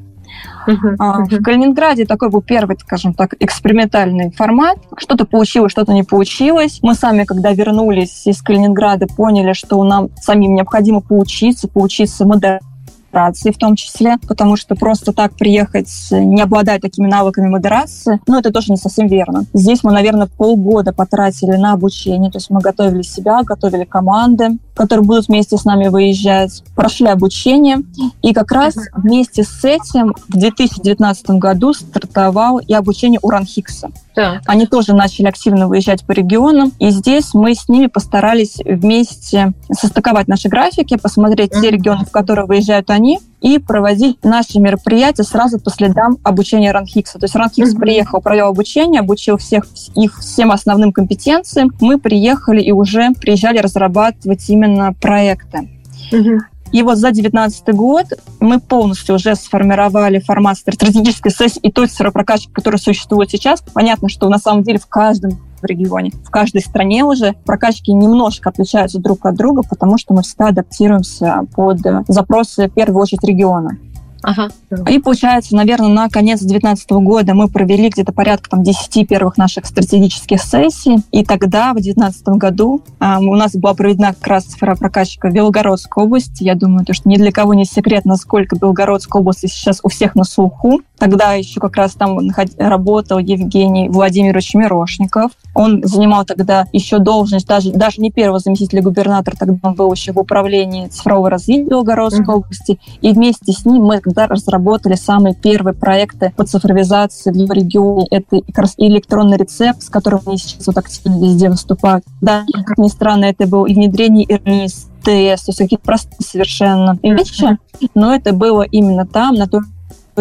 Uh-huh. 0.67 0.95
Uh-huh. 0.97 1.39
В 1.39 1.43
Калининграде 1.43 2.05
такой 2.05 2.29
был 2.29 2.41
первый, 2.41 2.77
скажем 2.79 3.13
так, 3.13 3.35
экспериментальный 3.39 4.31
формат. 4.31 4.77
Что-то 4.97 5.25
получилось, 5.25 5.71
что-то 5.71 5.93
не 5.93 6.03
получилось. 6.03 6.79
Мы 6.81 6.93
сами, 6.93 7.23
когда 7.23 7.53
вернулись 7.53 8.27
из 8.27 8.41
Калининграда, 8.41 9.07
поняли, 9.07 9.53
что 9.53 9.81
нам 9.83 10.09
самим 10.21 10.55
необходимо 10.55 11.01
поучиться, 11.01 11.67
поучиться 11.67 12.25
модернизировать 12.25 12.76
модерации 13.17 13.51
в 13.51 13.57
том 13.57 13.75
числе, 13.75 14.17
потому 14.27 14.55
что 14.55 14.75
просто 14.75 15.13
так 15.13 15.33
приехать, 15.33 15.89
не 16.11 16.41
обладая 16.41 16.79
такими 16.79 17.07
навыками 17.07 17.49
модерации, 17.49 18.19
ну, 18.27 18.37
это 18.37 18.51
тоже 18.51 18.71
не 18.71 18.77
совсем 18.77 19.07
верно. 19.07 19.45
Здесь 19.53 19.83
мы, 19.83 19.91
наверное, 19.91 20.27
полгода 20.27 20.93
потратили 20.93 21.55
на 21.55 21.73
обучение, 21.73 22.31
то 22.31 22.37
есть 22.37 22.49
мы 22.49 22.61
готовили 22.61 23.01
себя, 23.01 23.43
готовили 23.43 23.85
команды, 23.85 24.57
которые 24.75 25.05
будут 25.05 25.27
вместе 25.27 25.57
с 25.57 25.65
нами 25.65 25.87
выезжать, 25.87 26.63
прошли 26.75 27.07
обучение, 27.07 27.77
и 28.21 28.33
как 28.33 28.51
раз 28.51 28.75
вместе 28.93 29.43
с 29.43 29.63
этим 29.63 30.13
в 30.27 30.37
2019 30.37 31.29
году 31.31 31.73
стартовал 31.73 32.59
и 32.59 32.73
обучение 32.73 33.19
у 33.23 33.29
Ранхикса. 33.29 33.89
Да. 34.17 34.41
Они 34.47 34.65
тоже 34.65 34.95
начали 34.95 35.27
активно 35.27 35.67
выезжать 35.67 36.03
по 36.03 36.11
регионам, 36.11 36.73
и 36.79 36.89
здесь 36.89 37.35
мы 37.35 37.53
с 37.53 37.69
ними 37.69 37.85
постарались 37.85 38.57
вместе 38.65 39.53
состыковать 39.71 40.27
наши 40.27 40.49
графики, 40.49 40.97
посмотреть 40.97 41.51
те 41.51 41.69
регионы, 41.69 42.03
в 42.03 42.09
которые 42.09 42.47
выезжают 42.47 42.89
они, 42.89 43.19
и 43.41 43.59
проводить 43.59 44.23
наши 44.23 44.59
мероприятия 44.59 45.21
сразу 45.21 45.59
по 45.59 45.69
следам 45.69 46.17
обучения 46.23 46.71
Ранхикса. 46.71 47.19
То 47.19 47.25
есть 47.25 47.35
Ранхикс 47.35 47.75
mm-hmm. 47.75 47.79
приехал, 47.79 48.19
провел 48.19 48.47
обучение, 48.47 49.01
обучил 49.01 49.37
всех 49.37 49.67
их 49.93 50.17
всем 50.17 50.51
основным 50.51 50.91
компетенциям. 50.91 51.71
Мы 51.79 51.99
приехали 51.99 52.59
и 52.59 52.71
уже 52.71 53.11
приезжали 53.21 53.59
разрабатывать 53.59 54.49
именно 54.49 54.93
проекты. 54.93 55.69
Mm-hmm. 56.11 56.39
И 56.71 56.83
вот 56.83 56.97
за 56.97 57.11
2019 57.11 57.75
год 57.75 58.05
мы 58.39 58.59
полностью 58.59 59.15
уже 59.15 59.35
сформировали 59.35 60.19
формат 60.19 60.57
стратегической 60.57 61.31
сессии 61.31 61.59
и 61.61 61.71
той 61.71 61.87
цифровой 61.87 62.13
прокачки, 62.13 62.51
которая 62.51 62.79
существует 62.79 63.29
сейчас. 63.29 63.61
Понятно, 63.73 64.09
что 64.09 64.29
на 64.29 64.37
самом 64.37 64.63
деле 64.63 64.79
в 64.79 64.87
каждом 64.87 65.39
в 65.61 65.65
регионе. 65.65 66.11
В 66.23 66.29
каждой 66.29 66.61
стране 66.61 67.03
уже 67.03 67.33
прокачки 67.45 67.91
немножко 67.91 68.49
отличаются 68.49 68.99
друг 68.99 69.25
от 69.25 69.35
друга, 69.35 69.63
потому 69.67 69.97
что 69.97 70.13
мы 70.13 70.21
всегда 70.21 70.49
адаптируемся 70.49 71.47
под 71.55 71.79
запросы, 72.07 72.67
в 72.67 72.73
первую 72.73 73.01
очередь, 73.01 73.23
региона. 73.23 73.77
Ага. 74.23 74.49
И 74.89 74.99
получается, 74.99 75.55
наверное, 75.55 75.89
на 75.89 76.09
конец 76.09 76.39
2019 76.39 76.89
года 76.91 77.33
мы 77.33 77.47
провели 77.47 77.89
где-то 77.89 78.11
порядка 78.11 78.49
там, 78.49 78.63
10 78.63 79.07
первых 79.07 79.37
наших 79.37 79.65
стратегических 79.65 80.41
сессий. 80.41 80.97
И 81.11 81.23
тогда, 81.23 81.71
в 81.71 81.75
2019 81.75 82.27
году, 82.29 82.81
э, 82.99 83.17
у 83.17 83.35
нас 83.35 83.53
была 83.53 83.73
проведена 83.73 84.13
как 84.13 84.27
раз 84.27 84.45
сфера 84.45 84.75
прокачка 84.75 85.29
Белгородской 85.29 86.03
области. 86.03 86.43
Я 86.43 86.55
думаю, 86.55 86.85
то, 86.85 86.93
что 86.93 87.09
ни 87.09 87.17
для 87.17 87.31
кого 87.31 87.53
не 87.53 87.65
секрет, 87.65 88.05
насколько 88.05 88.55
Белгородская 88.55 89.21
область 89.21 89.41
сейчас 89.41 89.79
у 89.83 89.89
всех 89.89 90.15
на 90.15 90.23
слуху. 90.23 90.81
Тогда 90.99 91.33
еще 91.33 91.59
как 91.59 91.75
раз 91.75 91.93
там 91.93 92.17
работал 92.57 93.19
Евгений 93.19 93.89
Владимирович 93.89 94.53
Мирошников. 94.53 95.31
Он 95.53 95.81
занимал 95.83 96.25
тогда 96.25 96.65
еще 96.73 96.99
должность, 96.99 97.47
даже, 97.47 97.71
даже 97.71 98.01
не 98.01 98.11
первого 98.11 98.39
заместителя 98.39 98.81
губернатора, 98.81 99.35
тогда 99.35 99.57
он 99.61 99.73
был 99.75 99.91
еще 99.91 100.11
в 100.11 100.19
управлении 100.19 100.87
цифрового 100.87 101.29
развития 101.29 101.69
Белгородской 101.69 102.25
mm-hmm. 102.25 102.37
области. 102.37 102.79
И 103.01 103.11
вместе 103.11 103.53
с 103.53 103.65
ним 103.65 103.83
мы 103.83 103.99
когда 103.99 104.27
разработали 104.27 104.95
самые 104.95 105.35
первые 105.35 105.73
проекты 105.73 106.33
по 106.35 106.45
цифровизации 106.45 107.31
в 107.31 107.51
регионе. 107.51 108.07
Это 108.09 108.41
как 108.41 108.57
раз 108.57 108.73
электронный 108.77 109.37
рецепт, 109.37 109.83
с 109.83 109.89
которым 109.89 110.21
они 110.25 110.37
сейчас 110.37 110.65
вот 110.67 110.77
активно 110.77 111.23
везде 111.23 111.49
выступают. 111.49 112.05
Да, 112.21 112.45
как 112.65 112.77
ни 112.77 112.87
странно, 112.87 113.25
это 113.25 113.47
было 113.47 113.65
и 113.65 113.73
внедрение 113.73 114.25
ИРНИС, 114.25 114.87
ТС, 115.01 115.43
то 115.43 115.49
есть 115.51 115.57
какие-то 115.57 115.85
простые 115.85 116.17
совершенно 116.19 116.97
вещи, 117.01 117.57
но 117.95 118.13
это 118.13 118.33
было 118.33 118.63
именно 118.63 119.05
там, 119.05 119.35
на 119.35 119.47
той 119.47 119.61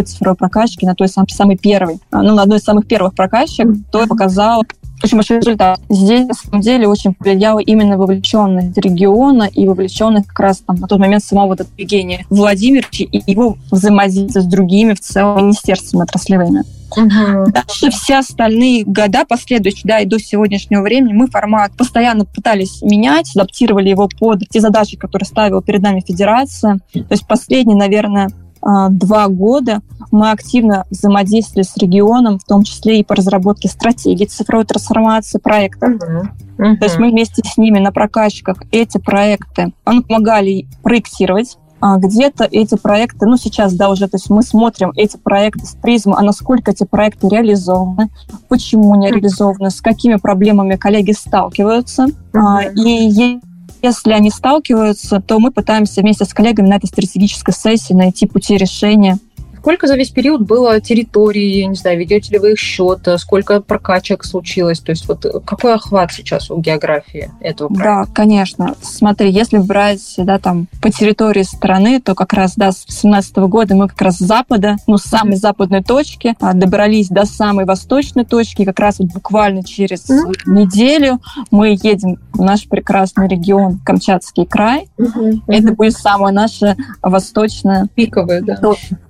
цифровой 0.04 0.36
прокачки, 0.36 0.86
на 0.86 0.94
той 0.94 1.08
самой, 1.08 1.28
самой 1.28 1.56
первой, 1.56 1.98
ну, 2.10 2.34
на 2.34 2.42
одной 2.42 2.58
из 2.58 2.64
самых 2.64 2.86
первых 2.86 3.14
прокачек, 3.14 3.68
то 3.90 4.06
показал 4.06 4.64
очень 5.02 5.16
большой 5.16 5.38
результат. 5.38 5.80
Здесь, 5.88 6.26
на 6.26 6.34
самом 6.34 6.60
деле, 6.60 6.88
очень 6.88 7.14
повлияла 7.14 7.58
именно 7.58 7.96
вовлеченность 7.98 8.76
региона 8.78 9.44
и 9.44 9.66
вовлеченность 9.66 10.26
как 10.26 10.40
раз 10.40 10.58
там 10.58 10.76
на 10.76 10.86
тот 10.86 10.98
момент 10.98 11.22
самого 11.22 11.48
вот 11.48 11.66
Евгения 11.76 12.24
Владимировича 12.30 13.04
и 13.04 13.22
его 13.30 13.58
взаимодействие 13.70 14.42
с 14.42 14.46
другими 14.46 14.94
в 14.94 15.00
целом 15.00 15.44
министерствами 15.44 16.02
отраслевыми. 16.02 16.64
Угу. 16.92 17.50
Дальше 17.50 17.90
все 17.90 18.18
остальные 18.18 18.84
года 18.84 19.24
последующие, 19.28 19.82
да, 19.84 20.00
и 20.00 20.06
до 20.06 20.18
сегодняшнего 20.18 20.82
времени 20.82 21.12
мы 21.12 21.26
формат 21.26 21.72
постоянно 21.76 22.24
пытались 22.24 22.80
менять, 22.80 23.34
адаптировали 23.34 23.88
его 23.88 24.08
под 24.18 24.48
те 24.48 24.60
задачи, 24.60 24.96
которые 24.96 25.26
ставила 25.26 25.62
перед 25.62 25.82
нами 25.82 26.02
Федерация. 26.06 26.78
То 26.92 27.06
есть 27.10 27.26
последние, 27.26 27.76
наверное, 27.76 28.28
а, 28.28 28.45
два 28.90 29.28
года 29.28 29.80
мы 30.10 30.30
активно 30.30 30.86
взаимодействовали 30.90 31.64
с 31.64 31.76
регионом, 31.76 32.38
в 32.38 32.44
том 32.44 32.62
числе 32.64 33.00
и 33.00 33.04
по 33.04 33.14
разработке 33.14 33.68
стратегии 33.68 34.24
цифровой 34.24 34.64
трансформации 34.64 35.38
проектов. 35.38 35.94
Uh-huh. 35.94 36.76
То 36.76 36.84
есть 36.84 36.98
мы 36.98 37.10
вместе 37.10 37.42
с 37.44 37.56
ними 37.56 37.78
на 37.78 37.92
прокачках 37.92 38.62
эти 38.70 38.98
проекты 38.98 39.72
мы 39.84 40.02
помогали 40.02 40.66
проектировать, 40.82 41.58
а 41.80 41.98
где-то 41.98 42.48
эти 42.50 42.76
проекты, 42.76 43.26
ну 43.26 43.36
сейчас, 43.36 43.74
да, 43.74 43.90
уже, 43.90 44.08
то 44.08 44.16
есть 44.16 44.30
мы 44.30 44.42
смотрим 44.42 44.92
эти 44.96 45.16
проекты 45.16 45.66
с 45.66 45.74
призмы, 45.74 46.14
а 46.16 46.22
насколько 46.22 46.70
эти 46.70 46.84
проекты 46.84 47.28
реализованы, 47.28 48.08
почему 48.48 48.94
не 48.96 49.10
реализованы, 49.10 49.70
с 49.70 49.80
какими 49.80 50.16
проблемами 50.16 50.76
коллеги 50.76 51.12
сталкиваются. 51.12 52.06
Uh-huh. 52.32 52.74
И 52.74 53.40
если 53.82 54.12
они 54.12 54.30
сталкиваются, 54.30 55.20
то 55.20 55.38
мы 55.38 55.50
пытаемся 55.50 56.00
вместе 56.00 56.24
с 56.24 56.34
коллегами 56.34 56.68
на 56.68 56.76
этой 56.76 56.86
стратегической 56.86 57.54
сессии 57.54 57.92
найти 57.92 58.26
пути 58.26 58.56
решения 58.56 59.18
Сколько 59.66 59.88
за 59.88 59.96
весь 59.96 60.10
период 60.10 60.42
было 60.42 60.80
территорий, 60.80 61.66
не 61.66 61.74
знаю, 61.74 61.98
ведете 61.98 62.30
ли 62.30 62.38
вы 62.38 62.52
их 62.52 62.58
счет, 62.60 63.00
сколько 63.16 63.60
прокачек 63.60 64.22
случилось? 64.22 64.78
То 64.78 64.90
есть 64.90 65.08
вот 65.08 65.26
какой 65.44 65.74
охват 65.74 66.12
сейчас 66.12 66.52
у 66.52 66.60
географии 66.60 67.32
этого 67.40 67.66
проекта? 67.66 68.04
Да, 68.06 68.14
конечно. 68.14 68.74
Смотри, 68.80 69.28
если 69.28 69.58
брать 69.58 70.14
да, 70.18 70.38
там, 70.38 70.68
по 70.80 70.88
территории 70.92 71.42
страны, 71.42 72.00
то 72.00 72.14
как 72.14 72.32
раз 72.32 72.54
да, 72.54 72.70
с 72.70 72.84
2017 72.84 73.36
года 73.38 73.74
мы 73.74 73.88
как 73.88 74.00
раз 74.02 74.18
с 74.18 74.20
запада, 74.20 74.76
ну, 74.86 74.98
с 74.98 75.02
самой 75.02 75.34
mm-hmm. 75.34 75.38
западной 75.38 75.82
точки 75.82 76.36
а, 76.38 76.52
добрались 76.52 77.08
до 77.08 77.26
самой 77.26 77.64
восточной 77.64 78.24
точки. 78.24 78.64
Как 78.64 78.78
раз 78.78 79.00
вот 79.00 79.08
буквально 79.08 79.64
через 79.64 80.08
mm-hmm. 80.08 80.32
неделю 80.46 81.20
мы 81.50 81.70
едем 81.70 82.18
в 82.32 82.40
наш 82.40 82.68
прекрасный 82.68 83.26
регион 83.26 83.80
Камчатский 83.84 84.46
край. 84.46 84.88
Mm-hmm. 84.96 85.40
Это 85.48 85.72
будет 85.72 85.94
самая 85.94 86.32
наша 86.32 86.76
восточная... 87.02 87.88
Пиковая, 87.96 88.42
да. 88.42 88.60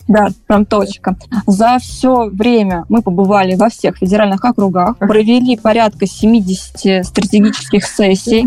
Да, 0.08 0.28
прям 0.46 0.66
точка. 0.66 1.16
За 1.46 1.78
все 1.80 2.28
время 2.30 2.84
мы 2.88 3.02
побывали 3.02 3.56
во 3.56 3.68
всех 3.68 3.96
федеральных 3.98 4.44
округах, 4.44 4.98
провели 4.98 5.56
порядка 5.56 6.06
70 6.06 7.04
стратегических 7.04 7.84
сессий. 7.84 8.46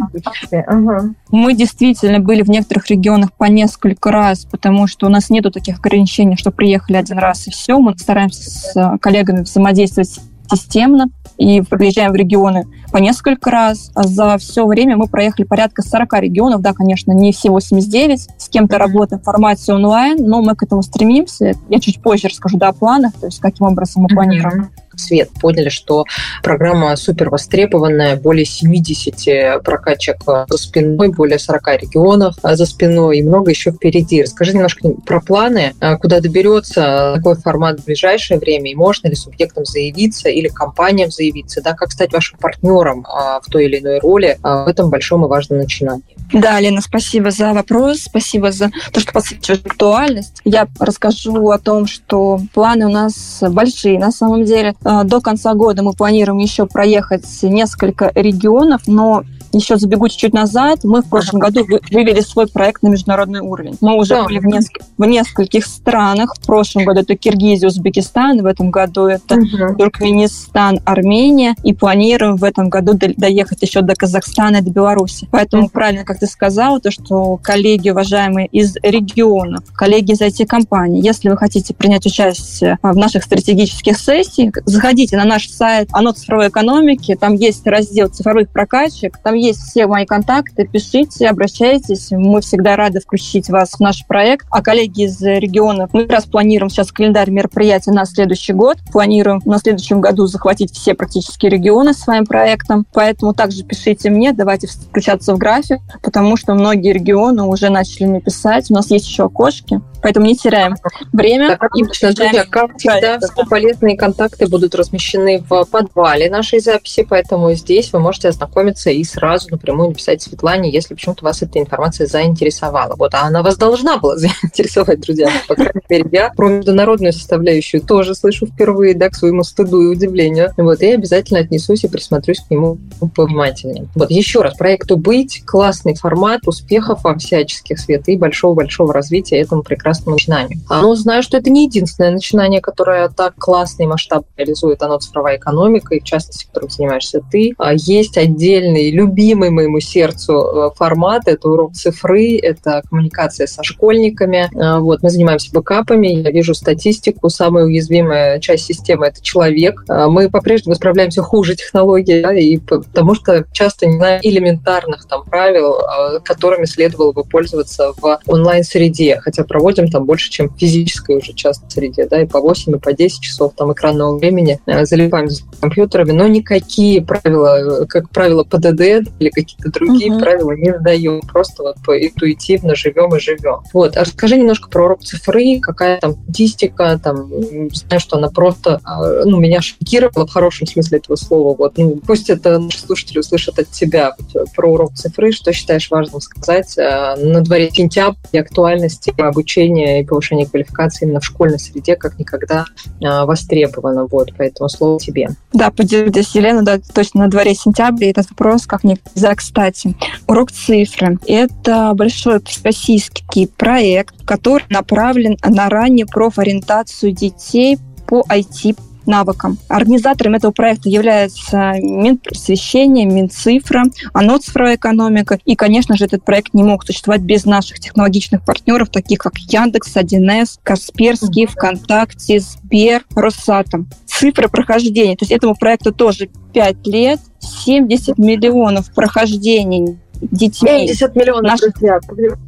Мы 1.31 1.53
действительно 1.53 2.19
были 2.19 2.41
в 2.41 2.49
некоторых 2.49 2.89
регионах 2.89 3.33
по 3.33 3.45
несколько 3.45 4.11
раз, 4.11 4.45
потому 4.45 4.87
что 4.87 5.07
у 5.07 5.09
нас 5.09 5.29
нету 5.29 5.51
таких 5.51 5.79
ограничений, 5.79 6.37
что 6.37 6.51
приехали 6.51 6.97
один 6.97 7.17
раз 7.17 7.47
и 7.47 7.51
все. 7.51 7.77
Мы 7.79 7.97
стараемся 7.97 8.49
с 8.49 8.97
коллегами 8.99 9.41
взаимодействовать 9.41 10.19
системно 10.49 11.09
и 11.37 11.61
приезжаем 11.61 12.11
в 12.11 12.15
регионы 12.15 12.65
по 12.91 12.97
несколько 12.97 13.51
раз. 13.51 13.91
А 13.95 14.03
за 14.03 14.37
все 14.37 14.65
время 14.65 14.97
мы 14.97 15.07
проехали 15.07 15.45
порядка 15.45 15.81
40 15.81 16.13
регионов. 16.21 16.61
Да, 16.61 16.73
конечно, 16.73 17.11
не 17.11 17.31
все 17.31 17.49
89. 17.49 18.27
С 18.37 18.49
кем-то 18.49 18.77
работаем 18.77 19.21
в 19.21 19.25
формате 19.25 19.73
онлайн, 19.73 20.17
но 20.25 20.41
мы 20.41 20.55
к 20.55 20.63
этому 20.63 20.81
стремимся. 20.83 21.53
Я 21.69 21.79
чуть 21.79 22.01
позже 22.01 22.27
расскажу 22.27 22.57
да, 22.57 22.69
о 22.69 22.73
планах, 22.73 23.13
то 23.19 23.27
есть 23.27 23.39
каким 23.39 23.67
образом 23.67 24.03
мы 24.03 24.09
планируем 24.09 24.69
свет, 24.95 25.29
поняли, 25.39 25.69
что 25.69 26.03
программа 26.43 26.93
супер 26.97 27.29
востребованная, 27.29 28.17
более 28.17 28.43
70 28.43 29.63
прокачек 29.63 30.17
за 30.25 30.57
спиной, 30.57 31.07
более 31.07 31.39
40 31.39 31.81
регионов 31.81 32.35
за 32.43 32.65
спиной 32.65 33.19
и 33.19 33.23
много 33.23 33.49
еще 33.49 33.71
впереди. 33.71 34.23
Расскажи 34.23 34.53
немножко 34.53 34.89
про 35.05 35.21
планы, 35.21 35.73
куда 36.01 36.19
доберется 36.19 37.13
такой 37.15 37.35
формат 37.35 37.79
в 37.79 37.85
ближайшее 37.85 38.41
время, 38.41 38.71
и 38.71 38.75
можно 38.75 39.07
ли 39.07 39.15
субъектам 39.15 39.63
заявиться 39.63 40.27
или 40.27 40.49
компаниям 40.49 41.11
заявиться, 41.11 41.61
да, 41.61 41.75
как 41.75 41.93
стать 41.93 42.11
вашим 42.11 42.37
партнером 42.37 42.78
а, 42.81 43.39
в 43.41 43.45
той 43.45 43.65
или 43.65 43.79
иной 43.79 43.99
роли 43.99 44.37
а, 44.43 44.65
в 44.65 44.67
этом 44.67 44.89
большом 44.89 45.25
и 45.25 45.27
важном 45.27 45.59
начинании. 45.59 46.03
Да, 46.31 46.59
Лена, 46.59 46.81
спасибо 46.81 47.31
за 47.31 47.53
вопрос, 47.53 48.01
спасибо 48.01 48.51
за 48.51 48.71
то, 48.93 48.99
что 48.99 49.11
подсвечиваешь 49.11 49.61
актуальность. 49.65 50.41
Я 50.45 50.67
расскажу 50.79 51.49
о 51.49 51.57
том, 51.57 51.87
что 51.87 52.39
планы 52.53 52.85
у 52.85 52.91
нас 52.91 53.41
большие 53.41 53.97
на 53.97 54.11
самом 54.11 54.45
деле. 54.45 54.75
А, 54.83 55.03
до 55.03 55.21
конца 55.21 55.53
года 55.53 55.81
мы 55.83 55.93
планируем 55.93 56.37
еще 56.37 56.65
проехать 56.67 57.25
несколько 57.41 58.11
регионов, 58.15 58.83
но 58.85 59.23
еще 59.53 59.77
забегу 59.77 60.07
чуть-чуть 60.07 60.33
назад, 60.33 60.83
мы 60.83 61.01
в 61.01 61.09
прошлом 61.09 61.39
году 61.39 61.65
вывели 61.91 62.21
свой 62.21 62.47
проект 62.47 62.83
на 62.83 62.89
международный 62.89 63.39
уровень. 63.39 63.77
Мы 63.81 63.97
уже 63.97 64.15
да. 64.15 64.23
были 64.23 64.39
в, 64.39 64.45
неск- 64.45 64.81
в 64.97 65.05
нескольких 65.05 65.65
странах. 65.65 66.35
В 66.35 66.45
прошлом 66.45 66.85
году 66.85 67.01
это 67.01 67.15
Киргизия, 67.15 67.67
Узбекистан, 67.67 68.41
в 68.41 68.45
этом 68.45 68.71
году 68.71 69.05
это 69.05 69.35
угу. 69.35 69.75
Туркменистан, 69.77 70.79
Армения. 70.85 71.55
И 71.63 71.73
планируем 71.73 72.35
в 72.35 72.43
этом 72.43 72.69
году 72.69 72.93
доехать 72.93 73.61
еще 73.61 73.81
до 73.81 73.95
Казахстана 73.95 74.57
и 74.57 74.61
до 74.61 74.71
Беларуси. 74.71 75.27
Поэтому 75.31 75.63
угу. 75.63 75.71
правильно, 75.71 76.03
как 76.03 76.19
ты 76.19 76.27
сказала, 76.27 76.79
то, 76.79 76.91
что 76.91 77.37
коллеги, 77.37 77.89
уважаемые 77.89 78.47
из 78.47 78.75
регионов, 78.83 79.63
коллеги 79.73 80.11
из 80.11 80.21
IT-компаний, 80.21 81.01
если 81.01 81.29
вы 81.29 81.37
хотите 81.37 81.73
принять 81.73 82.05
участие 82.05 82.77
в 82.81 82.95
наших 82.95 83.23
стратегических 83.23 83.97
сессиях, 83.97 84.53
заходите 84.65 85.17
на 85.17 85.25
наш 85.25 85.49
сайт 85.49 85.89
«Оно 85.91 86.11
цифровой 86.11 86.49
экономики», 86.49 87.17
там 87.19 87.33
есть 87.33 87.65
раздел 87.65 88.09
цифровых 88.09 88.49
прокачек, 88.49 89.17
там 89.23 89.35
есть 89.39 89.61
все 89.61 89.87
мои 89.87 90.05
контакты, 90.05 90.67
пишите, 90.67 91.27
обращайтесь. 91.27 92.11
Мы 92.11 92.41
всегда 92.41 92.75
рады 92.75 92.99
включить 92.99 93.49
вас 93.49 93.71
в 93.71 93.79
наш 93.79 94.05
проект. 94.05 94.47
А 94.51 94.61
коллеги 94.61 95.03
из 95.05 95.21
регионов, 95.21 95.91
мы 95.93 96.03
как 96.03 96.11
раз 96.11 96.25
планируем 96.25 96.69
сейчас 96.69 96.91
календарь 96.91 97.29
мероприятий 97.29 97.91
на 97.91 98.05
следующий 98.05 98.53
год. 98.53 98.77
Планируем 98.91 99.41
на 99.45 99.57
следующем 99.57 100.01
году 100.01 100.27
захватить 100.27 100.73
все 100.73 100.93
практически 100.93 101.45
регионы 101.45 101.93
своим 101.93 102.25
проектом. 102.25 102.85
Поэтому 102.93 103.33
также 103.33 103.63
пишите 103.63 104.09
мне, 104.09 104.33
давайте 104.33 104.67
включаться 104.67 105.33
в 105.33 105.37
график, 105.37 105.79
потому 106.01 106.37
что 106.37 106.53
многие 106.53 106.93
регионы 106.93 107.43
уже 107.43 107.69
начали 107.69 108.05
мне 108.05 108.21
писать. 108.21 108.69
У 108.69 108.73
нас 108.73 108.91
есть 108.91 109.07
еще 109.07 109.25
окошки, 109.25 109.81
поэтому 110.01 110.25
не 110.25 110.35
теряем 110.35 110.75
время. 111.13 111.49
Так, 111.49 111.63
отлично, 111.63 112.13
друзья, 112.13 112.45
как 112.45 112.77
всегда, 112.77 113.19
все 113.19 113.45
полезные 113.45 113.97
контакты 113.97 114.47
будут 114.47 114.75
размещены 114.75 115.43
в 115.47 115.65
подвале 115.65 116.29
нашей 116.29 116.59
записи, 116.59 117.05
поэтому 117.07 117.51
здесь 117.53 117.91
вы 117.93 117.99
можете 117.99 118.29
ознакомиться 118.29 118.89
и 118.89 119.03
сразу 119.03 119.49
напрямую 119.51 119.89
написать 119.89 120.21
Светлане, 120.21 120.71
если 120.71 120.93
почему-то 120.93 121.25
вас 121.25 121.41
эта 121.41 121.59
информация 121.59 122.07
заинтересовала. 122.07 122.95
Вот, 122.97 123.13
а 123.13 123.23
она 123.23 123.43
вас 123.43 123.57
должна 123.57 123.97
была 123.97 124.15
заинтересовать, 124.17 125.01
друзьья. 125.01 125.29
По 125.47 125.55
крайней 125.55 125.81
мере, 125.89 126.05
я 126.11 126.29
про 126.29 126.49
международную 126.49 127.13
составляющую 127.13 127.81
тоже 127.81 128.15
слышу 128.15 128.47
впервые, 128.47 128.95
да, 128.95 129.09
к 129.09 129.15
своему 129.15 129.43
стыду 129.43 129.81
и 129.81 129.87
удивлению. 129.87 130.53
Вот, 130.57 130.81
и 130.81 130.91
обязательно 130.91 131.39
отнесусь 131.39 131.83
и 131.83 131.87
присмотрюсь 131.87 132.39
к 132.39 132.49
нему 132.49 132.77
повнимательнее. 133.15 133.87
Вот, 133.95 134.11
еще 134.11 134.41
раз, 134.41 134.55
проекту 134.55 134.97
«Быть» 134.97 135.43
классный 135.45 135.95
формат, 135.95 136.47
успехов 136.47 137.03
вам 137.03 137.19
всяческих, 137.19 137.79
Свет, 137.79 138.07
и 138.07 138.15
большого-большого 138.15 138.93
развития 138.93 139.37
этому 139.37 139.63
прекрасному 139.63 139.88
прекрасному 139.89 140.15
начинанию. 140.15 140.59
А, 140.69 140.81
но 140.81 140.95
знаю, 140.95 141.23
что 141.23 141.37
это 141.37 141.49
не 141.49 141.65
единственное 141.65 142.11
начинание, 142.11 142.61
которое 142.61 143.09
так 143.09 143.35
классно 143.35 143.83
и 143.83 143.87
масштабно 143.87 144.27
реализует 144.37 144.81
оно 144.83 144.99
цифровая 144.99 145.37
экономика, 145.37 145.95
и 145.95 145.99
в 145.99 146.03
частности, 146.03 146.45
которым 146.47 146.69
занимаешься 146.69 147.21
ты. 147.31 147.53
А, 147.57 147.73
есть 147.73 148.17
отдельный, 148.17 148.91
любимый 148.91 149.49
моему 149.49 149.79
сердцу 149.79 150.33
э, 150.33 150.69
формат, 150.75 151.23
это 151.25 151.49
урок 151.49 151.73
цифры, 151.73 152.37
это 152.37 152.81
коммуникация 152.89 153.47
со 153.47 153.63
школьниками. 153.63 154.49
А, 154.55 154.79
вот, 154.79 155.01
мы 155.01 155.09
занимаемся 155.09 155.51
бэкапами, 155.51 156.07
я 156.07 156.31
вижу 156.31 156.53
статистику, 156.53 157.29
самая 157.29 157.65
уязвимая 157.65 158.39
часть 158.39 158.65
системы– 158.65 159.05
это 159.07 159.21
человек. 159.21 159.83
Мы 159.87 160.29
по-прежнему 160.29 160.75
справляемся 160.75 161.21
хуже 161.21 161.55
технологий, 161.55 162.21
да, 162.21 162.33
и 162.33 162.57
потому 162.57 163.15
что 163.15 163.45
часто 163.51 163.87
не 163.87 163.97
знаем 163.97 164.19
элементарных 164.23 165.07
там 165.07 165.23
правил, 165.23 165.75
которыми 166.23 166.65
следовало 166.65 167.11
бы 167.11 167.23
пользоваться 167.23 167.93
в 167.97 168.19
онлайн-среде, 168.27 169.19
хотя 169.21 169.43
проводим 169.43 169.78
там 169.87 170.05
больше, 170.05 170.29
чем 170.29 170.49
в 170.49 170.57
физической 170.57 171.17
уже 171.17 171.33
часто 171.33 171.69
среде, 171.69 172.07
да, 172.07 172.21
и 172.21 172.25
по 172.25 172.39
8, 172.39 172.75
и 172.75 172.79
по 172.79 172.93
10 172.93 173.21
часов 173.21 173.53
там 173.55 173.71
экранного 173.73 174.17
времени 174.17 174.59
э, 174.65 174.85
залипаем 174.85 175.29
за 175.29 175.43
компьютерами, 175.59 176.11
но 176.11 176.27
никакие 176.27 177.01
правила, 177.01 177.85
как 177.87 178.09
правило, 178.09 178.43
ПДД 178.43 179.09
или 179.19 179.29
какие-то 179.29 179.71
другие 179.71 180.11
uh-huh. 180.11 180.19
правила 180.19 180.51
не 180.51 180.77
даем, 180.79 181.21
просто 181.21 181.63
вот 181.63 181.77
интуитивно 181.87 182.75
живем 182.75 183.15
и 183.15 183.19
живем. 183.19 183.59
Вот, 183.73 183.97
а 183.97 184.01
расскажи 184.01 184.37
немножко 184.37 184.69
про 184.69 184.85
урок 184.85 185.01
цифры, 185.01 185.59
какая 185.61 185.99
там 185.99 186.15
статистика, 186.23 186.99
там, 187.03 187.29
знаю, 187.71 187.99
что 187.99 188.17
она 188.17 188.29
просто, 188.29 188.79
а, 188.83 189.25
ну, 189.25 189.39
меня 189.39 189.61
шокировала 189.61 190.25
в 190.25 190.31
хорошем 190.31 190.67
смысле 190.67 190.99
этого 190.99 191.15
слова, 191.15 191.55
вот, 191.55 191.77
ну, 191.77 191.99
пусть 192.05 192.29
это 192.29 192.59
наши 192.59 192.79
слушатели 192.79 193.19
услышат 193.19 193.59
от 193.59 193.69
тебя 193.69 194.15
вот, 194.17 194.53
про 194.55 194.71
урок 194.71 194.93
цифры, 194.93 195.31
что 195.31 195.51
считаешь 195.53 195.89
важным 195.89 196.21
сказать 196.21 196.77
э, 196.77 197.15
на 197.17 197.41
дворе 197.41 197.69
сентябрь 197.71 198.17
и 198.31 198.37
актуальности 198.37 199.13
обучения 199.17 199.68
и 199.77 200.03
повышения 200.03 200.45
квалификации 200.45 201.05
именно 201.05 201.19
в 201.19 201.25
школьной 201.25 201.59
среде 201.59 201.95
как 201.95 202.17
никогда 202.19 202.65
э, 203.01 203.25
востребовано. 203.25 204.05
Вот, 204.05 204.31
поэтому 204.37 204.69
слово 204.69 204.99
тебе. 204.99 205.29
Да, 205.53 205.71
поделюсь, 205.71 206.35
Елена, 206.35 206.63
да, 206.63 206.79
точно 206.93 207.21
на 207.21 207.29
дворе 207.29 207.53
сентябрь, 207.55 208.05
и 208.05 208.09
этот 208.09 208.29
вопрос 208.31 208.65
как 208.65 208.83
никогда 208.83 209.35
кстати. 209.35 209.95
Урок 210.27 210.51
цифры. 210.51 211.17
Это 211.27 211.93
большой 211.95 212.41
российский 212.63 213.47
проект, 213.47 214.15
который 214.25 214.65
направлен 214.69 215.37
на 215.45 215.69
раннюю 215.69 216.07
профориентацию 216.07 217.11
детей 217.11 217.77
по 218.07 218.23
IT 218.29 218.77
навыкам. 219.09 219.57
Организатором 219.67 220.35
этого 220.35 220.51
проекта 220.51 220.87
является 220.87 221.73
Минпросвещение, 221.81 223.05
Минцифра, 223.05 223.83
ОНО 224.13 224.39
«Цифровая 224.39 224.75
экономика». 224.77 225.39
И, 225.43 225.55
конечно 225.55 225.97
же, 225.97 226.05
этот 226.05 226.23
проект 226.23 226.53
не 226.53 226.63
мог 226.63 226.85
существовать 226.85 227.21
без 227.21 227.43
наших 227.43 227.79
технологичных 227.79 228.45
партнеров, 228.45 228.89
таких 228.89 229.19
как 229.19 229.37
Яндекс, 229.37 229.97
1С, 229.97 230.59
Касперский, 230.63 231.47
ВКонтакте, 231.47 232.39
Сбер, 232.39 233.03
Росатом. 233.15 233.89
Цифры 234.05 234.47
прохождения. 234.47 235.17
То 235.17 235.23
есть 235.23 235.31
этому 235.31 235.55
проекту 235.55 235.91
тоже 235.91 236.29
5 236.53 236.87
лет, 236.87 237.19
70 237.39 238.17
миллионов 238.17 238.93
прохождений 238.93 239.97
детей. 240.21 240.87
70 240.87 241.15
миллионов, 241.15 241.43
наших... 241.43 241.73
друзья. 241.73 241.99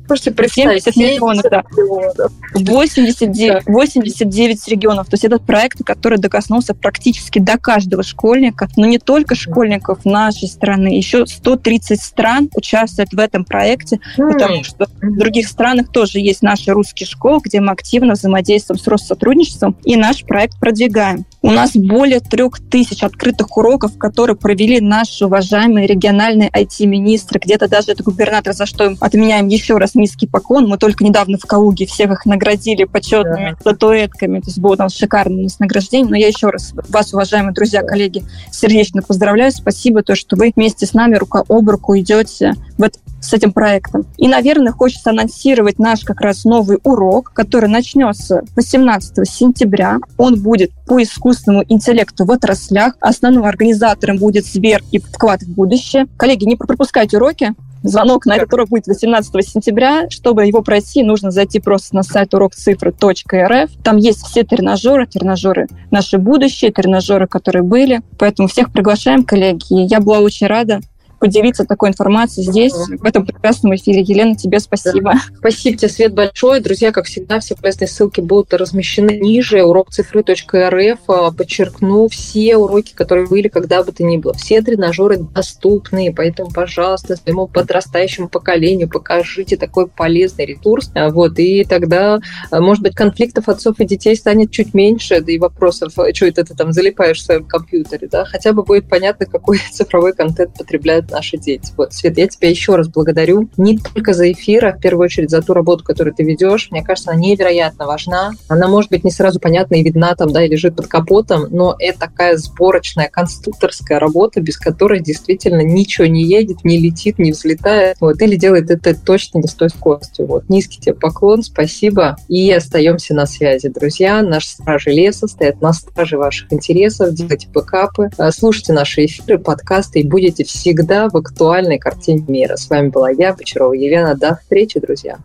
Можете 0.07 0.31
представить? 0.31 0.83
70 0.83 0.97
миллионов, 0.97 1.45
да. 1.49 1.63
Миллионов. 1.71 2.31
89, 2.53 3.63
89 3.65 4.67
регионов. 4.67 5.07
То 5.07 5.13
есть 5.13 5.23
этот 5.23 5.43
проект, 5.43 5.83
который 5.83 6.17
докоснулся 6.17 6.73
практически 6.73 7.39
до 7.39 7.57
каждого 7.57 8.03
школьника, 8.03 8.67
но 8.75 8.85
не 8.85 8.99
только 8.99 9.35
школьников 9.35 10.05
нашей 10.05 10.47
страны, 10.47 10.89
еще 10.89 11.25
130 11.25 12.01
стран 12.01 12.49
участвуют 12.55 13.13
в 13.13 13.19
этом 13.19 13.45
проекте, 13.45 13.99
mm. 14.17 14.31
потому 14.31 14.63
что 14.63 14.87
в 15.01 15.17
других 15.17 15.47
странах 15.47 15.91
тоже 15.91 16.19
есть 16.19 16.41
наши 16.41 16.71
русские 16.71 17.07
школы, 17.07 17.39
где 17.43 17.61
мы 17.61 17.71
активно 17.71 18.13
взаимодействуем 18.13 18.79
с 18.79 18.87
Россотрудничеством 18.87 19.77
и 19.83 19.95
наш 19.95 20.23
проект 20.23 20.59
продвигаем. 20.59 21.25
У 21.41 21.49
нас 21.49 21.71
более 21.73 22.19
трех 22.19 22.59
тысяч 22.59 23.03
открытых 23.03 23.57
уроков, 23.57 23.97
которые 23.97 24.35
провели 24.35 24.79
наши 24.79 25.25
уважаемые 25.25 25.87
региональные 25.87 26.49
IT-министры, 26.49 27.39
где-то 27.61 27.67
даже 27.67 27.91
это 27.91 28.03
губернатор, 28.03 28.53
за 28.53 28.65
что 28.65 28.85
им 28.85 28.97
отменяем 28.99 29.47
еще 29.47 29.77
раз 29.77 29.95
низкий 29.95 30.27
поклон. 30.27 30.67
Мы 30.67 30.77
только 30.77 31.03
недавно 31.03 31.37
в 31.37 31.45
Калуге 31.45 31.85
всех 31.85 32.11
их 32.11 32.25
наградили 32.25 32.85
почетными 32.85 33.51
да. 33.51 33.57
статуэтками. 33.59 34.39
То 34.39 34.47
есть 34.47 34.59
было 34.59 34.77
там 34.77 34.89
шикарное 34.89 35.47
награждение. 35.59 36.09
Но 36.09 36.17
я 36.17 36.27
еще 36.27 36.49
раз 36.49 36.73
вас, 36.89 37.13
уважаемые 37.13 37.53
друзья, 37.53 37.83
коллеги, 37.83 38.23
сердечно 38.51 39.01
поздравляю. 39.01 39.51
Спасибо, 39.51 40.03
то, 40.03 40.15
что 40.15 40.35
вы 40.35 40.51
вместе 40.55 40.85
с 40.85 40.93
нами 40.93 41.15
рука 41.15 41.43
об 41.47 41.69
руку 41.69 41.97
идете 41.97 42.55
в 42.81 42.83
это 42.83 42.99
с 43.21 43.33
этим 43.33 43.53
проектом. 43.53 44.05
И, 44.17 44.27
наверное, 44.27 44.71
хочется 44.71 45.11
анонсировать 45.11 45.77
наш 45.77 46.01
как 46.01 46.21
раз 46.21 46.43
новый 46.43 46.79
урок, 46.83 47.31
который 47.33 47.69
начнется 47.69 48.41
18 48.55 49.29
сентября. 49.29 49.99
Он 50.17 50.41
будет 50.41 50.71
по 50.87 51.01
искусственному 51.01 51.63
интеллекту 51.69 52.25
в 52.25 52.31
отраслях. 52.31 52.95
Основным 52.99 53.45
организатором 53.45 54.17
будет 54.17 54.45
Сбер 54.45 54.81
и 54.91 54.99
вклад 54.99 55.43
в 55.43 55.53
будущее. 55.53 56.07
Коллеги, 56.17 56.45
не 56.45 56.55
пропускайте 56.55 57.17
уроки. 57.17 57.53
Звонок 57.83 58.25
на 58.27 58.35
этот 58.35 58.53
урок 58.53 58.69
будет 58.69 58.87
18 58.87 59.47
сентября. 59.47 60.09
Чтобы 60.09 60.45
его 60.45 60.61
пройти, 60.61 61.03
нужно 61.03 61.31
зайти 61.31 61.59
просто 61.59 61.95
на 61.95 62.03
сайт 62.03 62.33
урокцифры.рф. 62.33 63.71
Там 63.83 63.97
есть 63.97 64.23
все 64.23 64.43
тренажеры, 64.43 65.07
тренажеры 65.07 65.67
«Наше 65.89 66.17
будущее», 66.17 66.71
тренажеры, 66.71 67.27
которые 67.27 67.63
были. 67.63 68.01
Поэтому 68.19 68.47
всех 68.47 68.71
приглашаем, 68.71 69.23
коллеги. 69.23 69.63
Я 69.69 69.99
была 69.99 70.19
очень 70.19 70.47
рада 70.47 70.81
поделиться 71.21 71.65
такой 71.65 71.89
информацией 71.89 72.47
здесь, 72.47 72.73
в 72.73 73.05
этом 73.05 73.25
прекрасном 73.25 73.75
эфире. 73.75 74.01
Елена, 74.01 74.35
тебе 74.35 74.59
спасибо. 74.59 75.13
Спасибо 75.37 75.77
тебе, 75.77 75.89
Свет, 75.89 76.13
большое. 76.15 76.61
Друзья, 76.61 76.91
как 76.91 77.05
всегда, 77.05 77.39
все 77.39 77.55
полезные 77.55 77.87
ссылки 77.87 78.21
будут 78.21 78.55
размещены 78.55 79.19
ниже. 79.19 79.63
урокцифры.рф. 79.63 80.99
А, 81.07 81.31
подчеркну, 81.31 82.07
все 82.09 82.57
уроки, 82.57 82.93
которые 82.95 83.27
были, 83.27 83.49
когда 83.49 83.83
бы 83.83 83.91
то 83.91 84.03
ни 84.03 84.17
было. 84.17 84.33
Все 84.33 84.63
тренажеры 84.63 85.17
доступны, 85.17 86.11
поэтому, 86.15 86.49
пожалуйста, 86.49 87.15
своему 87.15 87.47
подрастающему 87.47 88.27
поколению 88.27 88.89
покажите 88.89 89.57
такой 89.57 89.87
полезный 89.87 90.47
ресурс. 90.47 90.89
А, 90.95 91.09
вот, 91.09 91.37
и 91.37 91.63
тогда, 91.65 92.19
а, 92.49 92.59
может 92.59 92.81
быть, 92.81 92.95
конфликтов 92.95 93.47
отцов 93.47 93.79
и 93.79 93.85
детей 93.85 94.15
станет 94.15 94.49
чуть 94.49 94.73
меньше, 94.73 95.21
да 95.21 95.31
и 95.31 95.37
вопросов, 95.37 95.91
что 95.91 96.25
это 96.25 96.43
ты 96.43 96.55
там 96.55 96.73
залипаешь 96.73 97.19
в 97.19 97.25
своем 97.25 97.45
компьютере, 97.45 98.07
да, 98.11 98.25
хотя 98.25 98.53
бы 98.53 98.63
будет 98.63 98.89
понятно, 98.89 99.27
какой 99.27 99.59
цифровой 99.71 100.13
контент 100.13 100.57
потребляют 100.57 101.10
наши 101.11 101.37
дети. 101.37 101.73
Вот, 101.77 101.93
Свет, 101.93 102.17
я 102.17 102.27
тебя 102.27 102.49
еще 102.49 102.75
раз 102.75 102.87
благодарю 102.87 103.49
не 103.57 103.77
только 103.77 104.13
за 104.13 104.31
эфир, 104.31 104.65
а 104.65 104.71
в 104.73 104.79
первую 104.79 105.05
очередь 105.05 105.29
за 105.29 105.41
ту 105.41 105.53
работу, 105.53 105.83
которую 105.83 106.13
ты 106.13 106.23
ведешь. 106.23 106.69
Мне 106.71 106.83
кажется, 106.83 107.11
она 107.11 107.19
невероятно 107.19 107.85
важна. 107.85 108.31
Она 108.47 108.67
может 108.67 108.89
быть 108.89 109.03
не 109.03 109.11
сразу 109.11 109.39
понятна 109.39 109.75
и 109.75 109.83
видна 109.83 110.15
там, 110.15 110.31
да, 110.31 110.43
и 110.43 110.49
лежит 110.49 110.75
под 110.75 110.87
капотом, 110.87 111.47
но 111.49 111.75
это 111.77 111.99
такая 111.99 112.37
сборочная, 112.37 113.09
конструкторская 113.09 113.99
работа, 113.99 114.41
без 114.41 114.57
которой 114.57 115.01
действительно 115.01 115.61
ничего 115.61 116.07
не 116.07 116.23
едет, 116.23 116.63
не 116.63 116.77
летит, 116.77 117.19
не 117.19 117.31
взлетает. 117.31 117.97
Вот, 117.99 118.21
или 118.21 118.35
делает 118.35 118.71
это 118.71 118.95
точно 118.95 119.39
не 119.39 119.47
с 119.47 119.53
той 119.53 119.69
скоростью. 119.69 120.27
Вот, 120.27 120.49
низкий 120.49 120.79
тебе 120.79 120.93
поклон, 120.93 121.43
спасибо. 121.43 122.17
И 122.27 122.51
остаемся 122.51 123.13
на 123.13 123.25
связи, 123.25 123.67
друзья. 123.69 124.21
Наши 124.21 124.49
стражи 124.49 124.91
леса 124.91 125.27
стоят 125.27 125.61
на 125.61 125.73
страже 125.73 126.17
ваших 126.17 126.51
интересов. 126.53 127.13
Делайте 127.13 127.47
бэкапы, 127.49 128.09
слушайте 128.31 128.73
наши 128.73 129.05
эфиры, 129.05 129.37
подкасты 129.37 129.99
и 130.01 130.07
будете 130.07 130.43
всегда 130.43 131.00
в 131.09 131.17
актуальной 131.17 131.77
картине 131.77 132.23
мира. 132.27 132.55
С 132.55 132.69
вами 132.69 132.89
была 132.89 133.11
я, 133.11 133.33
Бочарова 133.33 133.73
Елена. 133.73 134.15
До 134.15 134.35
встречи, 134.35 134.79
друзья. 134.79 135.17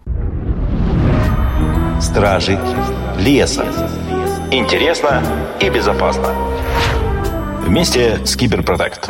Стражи 2.01 2.59
леса. 3.19 3.65
Интересно 4.51 5.23
и 5.61 5.69
безопасно. 5.69 6.35
Вместе 7.67 8.19
с 8.25 8.37
Киберпротект. 8.37 9.09